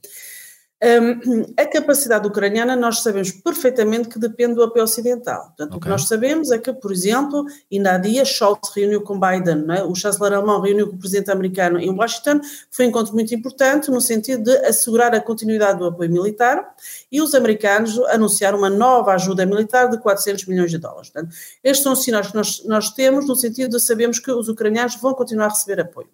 Um, 0.84 1.46
a 1.56 1.66
capacidade 1.66 2.28
ucraniana 2.28 2.76
nós 2.76 3.02
sabemos 3.02 3.32
perfeitamente 3.32 4.10
que 4.10 4.20
depende 4.20 4.56
do 4.56 4.64
apoio 4.64 4.84
ocidental. 4.84 5.46
Portanto, 5.46 5.70
okay. 5.70 5.78
o 5.78 5.80
que 5.80 5.88
nós 5.88 6.08
sabemos 6.10 6.52
é 6.52 6.58
que, 6.58 6.74
por 6.74 6.92
exemplo, 6.92 7.46
ainda 7.72 7.94
há 7.94 7.98
dias 7.98 8.28
Scholz 8.28 8.70
reuniu 8.76 9.02
com 9.02 9.18
Biden, 9.18 9.66
é? 9.70 9.84
o 9.86 9.96
chanceler 9.96 10.34
alemão 10.34 10.60
reuniu 10.60 10.90
com 10.90 10.98
o 10.98 11.00
presidente 11.00 11.32
americano 11.32 11.80
em 11.80 11.90
Washington, 11.90 12.42
foi 12.70 12.86
um 12.86 12.90
encontro 12.90 13.14
muito 13.14 13.34
importante 13.34 13.90
no 13.90 14.02
sentido 14.02 14.44
de 14.44 14.58
assegurar 14.66 15.16
a 15.16 15.22
continuidade 15.22 15.80
do 15.80 15.86
apoio 15.86 16.12
militar 16.12 16.76
e 17.10 17.22
os 17.22 17.34
americanos 17.34 17.98
anunciaram 18.10 18.58
uma 18.58 18.70
nova 18.70 19.14
ajuda 19.14 19.46
militar 19.46 19.90
de 19.90 19.98
400 20.00 20.48
milhões 20.48 20.70
de 20.70 20.80
dólares. 20.80 21.10
Portanto, 21.10 21.34
estes 21.64 21.82
são 21.82 21.94
os 21.94 22.04
sinais 22.04 22.28
que 22.28 22.36
nós, 22.36 22.62
nós 22.66 22.90
temos 22.90 23.26
no 23.26 23.38
sentido 23.38 23.78
de 23.78 23.82
sabermos 23.82 24.20
que 24.20 24.32
os 24.32 24.50
ucranianos 24.50 24.98
vão 24.98 25.14
continuar 25.14 25.46
a 25.46 25.50
receber 25.50 25.80
apoio. 25.80 26.10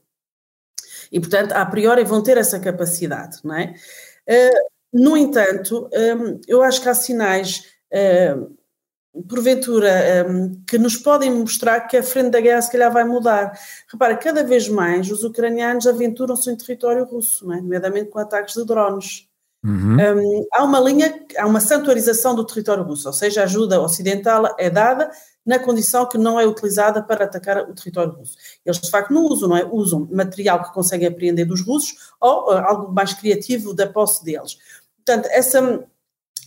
E, 1.12 1.20
portanto, 1.20 1.54
a 1.54 1.66
priori 1.66 2.04
vão 2.04 2.22
ter 2.22 2.38
essa 2.38 2.60
capacidade, 2.60 3.40
não 3.44 3.56
é? 3.56 3.74
Eh, 4.30 4.52
no 4.94 5.18
entanto, 5.18 5.90
um, 5.94 6.40
eu 6.48 6.62
acho 6.62 6.82
que 6.82 6.90
há 6.90 6.94
sinais, 6.94 7.64
um, 8.36 8.56
porventura, 9.28 10.26
que 10.68 10.78
nos 10.78 10.96
podem 10.96 11.32
mostrar 11.32 11.82
que 11.82 11.98
a 11.98 12.04
frente 12.04 12.30
da 12.30 12.40
guerra 12.40 12.62
se 12.62 12.72
calhar 12.72 12.94
vai 12.94 13.04
mudar. 13.04 13.60
Repara, 13.92 14.16
cada 14.16 14.44
vez 14.44 14.70
mais 14.70 15.10
os 15.12 15.24
ucranianos 15.24 15.88
aventuram-se 15.88 16.50
em 16.50 16.56
território 16.56 17.04
russo, 17.06 17.52
é? 17.52 17.58
nomeadamente 17.58 18.12
com 18.12 18.20
ataques 18.20 18.54
de 18.54 18.64
drones. 18.66 19.28
Uhum. 19.64 19.98
Um, 19.98 20.48
há 20.54 20.64
uma 20.64 20.80
linha, 20.80 21.26
há 21.38 21.46
uma 21.46 21.60
santuarização 21.60 22.34
do 22.34 22.46
território 22.46 22.84
russo, 22.84 23.08
ou 23.08 23.14
seja, 23.14 23.42
a 23.42 23.44
ajuda 23.44 23.82
ocidental 23.82 24.56
é 24.58 24.70
dada 24.70 25.12
na 25.50 25.58
condição 25.58 26.08
que 26.08 26.16
não 26.16 26.40
é 26.40 26.46
utilizada 26.46 27.02
para 27.02 27.26
atacar 27.26 27.68
o 27.68 27.74
território 27.74 28.14
russo. 28.14 28.36
Eles 28.64 28.80
de 28.80 28.88
facto 28.88 29.12
não 29.12 29.26
usam, 29.26 29.50
não 29.50 29.58
é? 29.58 29.66
Usam 29.66 30.08
material 30.12 30.64
que 30.64 30.72
conseguem 30.72 31.08
apreender 31.08 31.44
dos 31.44 31.66
russos 31.66 31.96
ou 32.22 32.54
uh, 32.54 32.58
algo 32.60 32.94
mais 32.94 33.14
criativo 33.14 33.74
da 33.74 33.88
posse 33.88 34.24
deles. 34.24 34.60
Portanto, 34.98 35.28
essa 35.32 35.84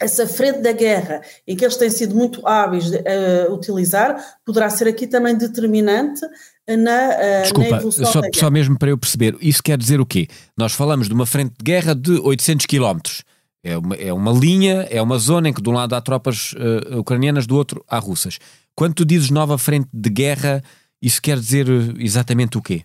essa 0.01 0.27
frente 0.27 0.61
da 0.61 0.73
guerra 0.73 1.21
em 1.47 1.57
que 1.57 1.65
eles 1.65 1.77
têm 1.77 1.91
sido 1.91 2.15
muito 2.15 2.45
hábeis 2.47 2.93
a 2.93 3.51
uh, 3.51 3.55
utilizar, 3.55 4.17
poderá 4.45 4.71
ser 4.71 4.89
aqui 4.89 5.07
também 5.07 5.37
determinante 5.37 6.21
na, 6.69 7.11
uh, 7.11 7.43
Desculpa, 7.43 7.71
na 7.71 7.77
evolução 7.77 8.07
só, 8.07 8.21
só 8.35 8.51
mesmo 8.51 8.79
para 8.79 8.91
eu 8.91 8.99
perceber, 8.99 9.37
isso 9.41 9.63
quer 9.63 9.77
dizer 9.77 10.01
o 10.01 10.07
quê? 10.07 10.29
Nós 10.57 10.73
falamos 10.73 11.09
de 11.09 11.15
uma 11.15 11.27
frente 11.27 11.55
de 11.59 11.65
guerra 11.65 11.95
de 11.95 12.13
800 12.21 12.67
quilómetros. 12.67 13.25
É 13.65 13.79
uma, 13.79 13.95
é 13.95 14.13
uma 14.13 14.33
linha, 14.33 14.89
é 14.91 15.01
uma 15.01 15.19
zona 15.19 15.49
em 15.49 15.53
que 15.53 15.63
de 15.63 15.69
um 15.69 15.73
lado 15.73 15.95
há 15.95 16.01
tropas 16.01 16.53
uh, 16.55 16.99
ucranianas, 16.99 17.47
do 17.47 17.57
outro 17.57 17.85
há 17.89 17.99
russas. 17.99 18.39
Quando 18.75 18.95
tu 18.95 19.05
dizes 19.05 19.31
nova 19.31 19.59
frente 19.59 19.89
de 19.93 20.11
guerra, 20.11 20.63
isso 21.01 21.21
quer 21.21 21.39
dizer 21.39 21.67
exatamente 21.99 22.57
o 22.57 22.63
quê? 22.63 22.85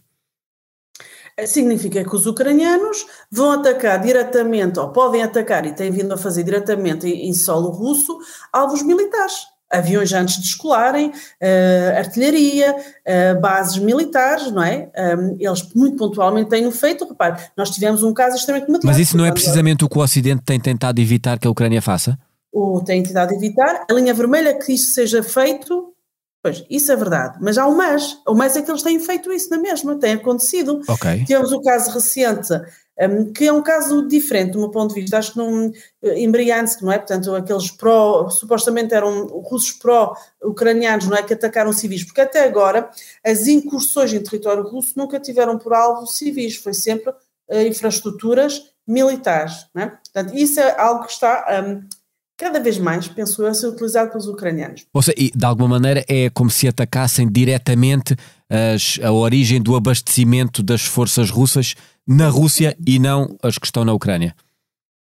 significa 1.45 2.03
que 2.03 2.15
os 2.15 2.25
ucranianos 2.25 3.05
vão 3.31 3.51
atacar 3.51 4.01
diretamente, 4.01 4.79
ou 4.79 4.89
podem 4.89 5.21
atacar, 5.21 5.65
e 5.65 5.73
têm 5.73 5.91
vindo 5.91 6.11
a 6.13 6.17
fazer 6.17 6.43
diretamente 6.43 7.07
em, 7.07 7.33
solo 7.33 7.69
russo, 7.69 8.17
alvos 8.51 8.81
militares. 8.81 9.35
Aviões 9.69 10.13
antes 10.13 10.41
de 10.41 10.47
escolarem, 10.47 11.09
uh, 11.09 11.97
artilharia, 11.97 12.73
uh, 12.73 13.41
bases 13.41 13.77
militares, 13.77 14.49
não 14.49 14.63
é? 14.63 14.89
Um, 14.97 15.35
eles 15.37 15.73
muito 15.75 15.97
pontualmente 15.97 16.49
têm 16.49 16.65
o 16.65 16.71
feito. 16.71 17.05
Repare, 17.05 17.43
nós 17.55 17.69
tivemos 17.69 18.01
um 18.01 18.13
caso 18.13 18.37
extremamente 18.37 18.69
mediático. 18.69 18.87
Mas 18.87 18.97
isso 18.97 19.17
não 19.17 19.25
é 19.25 19.31
precisamente 19.31 19.83
o 19.83 19.89
que 19.89 19.97
o 19.97 20.01
Ocidente 20.01 20.41
tem 20.45 20.57
tentado 20.57 21.01
evitar 21.01 21.37
que 21.37 21.45
a 21.45 21.51
Ucrânia 21.51 21.81
faça? 21.81 22.17
O 22.51 22.81
tem 22.81 23.03
tentado 23.03 23.33
evitar. 23.33 23.85
A 23.89 23.93
linha 23.93 24.13
vermelha 24.13 24.49
é 24.49 24.53
que 24.53 24.73
isso 24.73 24.93
seja 24.93 25.21
feito 25.21 25.93
Pois, 26.41 26.63
isso 26.69 26.91
é 26.91 26.95
verdade. 26.95 27.37
Mas 27.41 27.57
há 27.57 27.67
o 27.67 27.75
mas. 27.75 28.19
O 28.25 28.33
mas 28.33 28.55
é 28.55 28.61
que 28.61 28.71
eles 28.71 28.81
têm 28.81 28.99
feito 28.99 29.31
isso 29.33 29.49
na 29.49 29.57
mesma, 29.57 29.99
tem 29.99 30.13
acontecido. 30.13 30.81
Okay. 30.87 31.25
Temos 31.25 31.51
o 31.51 31.61
caso 31.61 31.91
recente, 31.91 32.53
um, 32.99 33.33
que 33.33 33.47
é 33.47 33.51
um 33.51 33.61
caso 33.61 34.07
diferente 34.07 34.51
do 34.51 34.59
meu 34.59 34.69
ponto 34.69 34.93
de 34.93 35.01
vista. 35.01 35.17
Acho 35.17 35.33
que 35.33 35.37
não. 35.37 35.71
Em 36.01 36.31
Briansk, 36.31 36.81
não 36.83 36.91
é? 36.91 36.99
Portanto, 36.99 37.35
aqueles 37.35 37.71
pró, 37.71 38.29
supostamente 38.29 38.93
eram 38.93 39.25
russos 39.25 39.71
pró-ucranianos, 39.73 41.07
não 41.07 41.17
é? 41.17 41.23
Que 41.23 41.33
atacaram 41.33 41.73
civis. 41.73 42.03
Porque 42.03 42.21
até 42.21 42.45
agora 42.45 42.89
as 43.25 43.47
incursões 43.47 44.13
em 44.13 44.23
território 44.23 44.63
russo 44.63 44.93
nunca 44.95 45.19
tiveram 45.19 45.57
por 45.57 45.73
alvo 45.73 46.07
civis, 46.07 46.55
foi 46.55 46.73
sempre 46.73 47.09
uh, 47.09 47.61
infraestruturas 47.67 48.71
militares, 48.87 49.67
não 49.73 49.83
é? 49.83 49.87
Portanto, 49.87 50.33
isso 50.33 50.59
é 50.59 50.79
algo 50.79 51.03
que 51.03 51.11
está. 51.11 51.45
Um, 51.65 51.96
cada 52.37 52.59
vez 52.59 52.77
mais, 52.77 53.07
penso 53.07 53.41
eu, 53.41 53.47
a 53.47 53.53
ser 53.53 53.67
utilizado 53.67 54.11
pelos 54.11 54.27
ucranianos. 54.27 54.85
Ou 54.93 55.01
seja, 55.01 55.17
e 55.17 55.31
de 55.35 55.45
alguma 55.45 55.67
maneira 55.67 56.05
é 56.07 56.29
como 56.29 56.49
se 56.49 56.67
atacassem 56.67 57.27
diretamente 57.27 58.15
as, 58.49 58.99
a 59.03 59.11
origem 59.11 59.61
do 59.61 59.75
abastecimento 59.75 60.61
das 60.61 60.85
forças 60.85 61.31
russas 61.31 61.73
na 62.07 62.29
Rússia 62.29 62.77
e 62.85 62.99
não 62.99 63.35
as 63.41 63.57
que 63.57 63.65
estão 63.65 63.83
na 63.83 63.91
Ucrânia. 63.91 64.35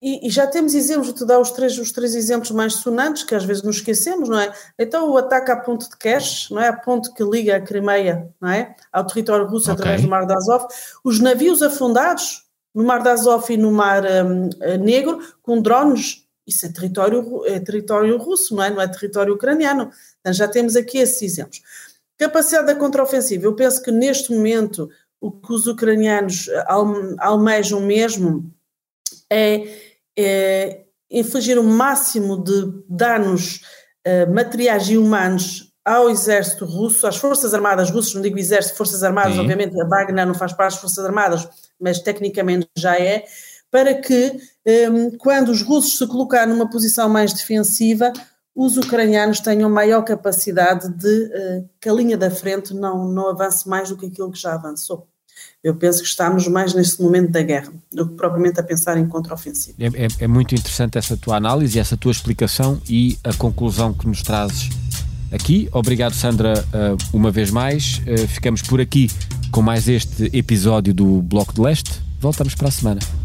E, 0.01 0.27
e, 0.27 0.29
já 0.29 0.45
temos 0.45 0.75
exemplos, 0.75 1.07
vou-te 1.07 1.25
dar 1.25 1.39
os 1.39 1.51
três, 1.51 1.77
os 1.79 1.91
três 1.91 2.15
exemplos 2.15 2.51
mais 2.51 2.73
sonantes, 2.75 3.23
que 3.23 3.33
às 3.33 3.43
vezes 3.43 3.63
nos 3.63 3.77
esquecemos, 3.77 4.29
não 4.29 4.39
é? 4.39 4.51
Então 4.77 5.09
o 5.09 5.17
ataque 5.17 5.51
à 5.51 5.55
ponte 5.55 5.89
de 5.89 5.97
Kerch, 5.97 6.53
não 6.53 6.61
é? 6.61 6.67
A 6.67 6.73
ponte 6.73 7.11
que 7.13 7.23
liga 7.23 7.55
a 7.55 7.61
Crimeia, 7.61 8.29
não 8.39 8.49
é? 8.49 8.75
Ao 8.93 9.05
território 9.05 9.47
russo 9.47 9.71
okay. 9.71 9.73
através 9.73 10.01
do 10.01 10.07
Mar 10.07 10.27
de 10.27 10.33
Azov. 10.33 10.67
Os 11.03 11.19
navios 11.19 11.61
afundados 11.61 12.43
no 12.73 12.83
Mar 12.83 13.01
de 13.01 13.09
Azov 13.09 13.51
e 13.51 13.57
no 13.57 13.71
Mar 13.71 14.03
um, 14.03 14.49
Negro, 14.83 15.19
com 15.41 15.61
drones 15.61 16.24
isso 16.45 16.65
é 16.65 16.69
território, 16.71 17.45
é 17.45 17.59
território 17.59 18.17
russo, 18.17 18.55
não 18.55 18.63
é? 18.63 18.69
Não 18.69 18.81
é 18.81 18.87
território 18.87 19.33
ucraniano. 19.33 19.91
Então 20.19 20.33
já 20.33 20.47
temos 20.47 20.75
aqui 20.75 20.99
esses 20.99 21.21
exemplos. 21.21 21.61
Capacidade 22.17 22.67
da 22.67 22.75
contraofensiva. 22.75 23.45
Eu 23.45 23.55
penso 23.55 23.81
que 23.81 23.91
neste 23.91 24.31
momento 24.31 24.89
o 25.19 25.31
que 25.31 25.51
os 25.51 25.67
ucranianos 25.67 26.47
almejam 27.19 27.81
mesmo 27.81 28.53
é, 29.31 29.67
é 30.17 30.85
infligir 31.09 31.57
o 31.57 31.63
máximo 31.63 32.43
de 32.43 32.83
danos 32.87 33.61
uh, 34.05 34.31
materiais 34.33 34.87
e 34.89 34.97
humanos 34.97 35.73
ao 35.83 36.09
exército 36.09 36.65
russo, 36.65 37.05
às 37.05 37.17
forças 37.17 37.53
armadas 37.53 37.91
russas, 37.91 38.15
não 38.15 38.21
digo 38.21 38.39
exército, 38.39 38.75
forças 38.75 39.03
armadas, 39.03 39.33
Sim. 39.33 39.41
obviamente 39.41 39.79
a 39.79 39.85
Wagner 39.85 40.25
não 40.25 40.33
faz 40.33 40.51
parte 40.51 40.71
das 40.71 40.81
forças 40.81 41.05
armadas, 41.05 41.47
mas 41.79 41.99
tecnicamente 41.99 42.67
já 42.75 42.99
é, 42.99 43.25
para 43.75 43.93
que, 43.93 44.39
um, 44.89 45.17
quando 45.17 45.49
os 45.49 45.61
russos 45.61 45.97
se 45.97 46.07
colocarem 46.07 46.53
numa 46.53 46.69
posição 46.69 47.09
mais 47.09 47.33
defensiva, 47.33 48.13
os 48.55 48.77
ucranianos 48.77 49.41
tenham 49.41 49.69
maior 49.69 50.01
capacidade 50.01 50.87
de 50.87 51.25
uh, 51.25 51.69
que 51.81 51.89
a 51.89 51.93
linha 51.93 52.17
da 52.17 52.31
frente 52.31 52.73
não, 52.73 53.05
não 53.05 53.27
avance 53.27 53.67
mais 53.67 53.89
do 53.89 53.97
que 53.97 54.05
aquilo 54.05 54.31
que 54.31 54.39
já 54.39 54.53
avançou. 54.53 55.09
Eu 55.61 55.75
penso 55.75 56.01
que 56.01 56.07
estamos 56.07 56.47
mais 56.47 56.73
neste 56.73 57.01
momento 57.01 57.31
da 57.31 57.41
guerra 57.41 57.73
do 57.91 58.07
que 58.07 58.15
propriamente 58.15 58.61
a 58.61 58.63
pensar 58.63 58.97
em 58.97 59.05
contraofensiva. 59.09 59.75
É, 59.77 60.05
é, 60.05 60.07
é 60.21 60.27
muito 60.27 60.55
interessante 60.55 60.97
essa 60.97 61.17
tua 61.17 61.35
análise, 61.35 61.77
essa 61.77 61.97
tua 61.97 62.13
explicação 62.13 62.81
e 62.89 63.19
a 63.25 63.33
conclusão 63.33 63.93
que 63.93 64.07
nos 64.07 64.21
trazes 64.21 64.69
aqui. 65.33 65.67
Obrigado, 65.73 66.13
Sandra, 66.13 66.63
uh, 66.67 66.97
uma 67.11 67.29
vez 67.29 67.51
mais. 67.51 68.01
Uh, 68.07 68.25
ficamos 68.25 68.61
por 68.61 68.79
aqui 68.79 69.11
com 69.51 69.61
mais 69.61 69.89
este 69.89 70.29
episódio 70.31 70.93
do 70.93 71.21
Bloco 71.21 71.53
de 71.53 71.59
Leste. 71.59 72.01
Voltamos 72.21 72.55
para 72.55 72.69
a 72.69 72.71
semana. 72.71 73.24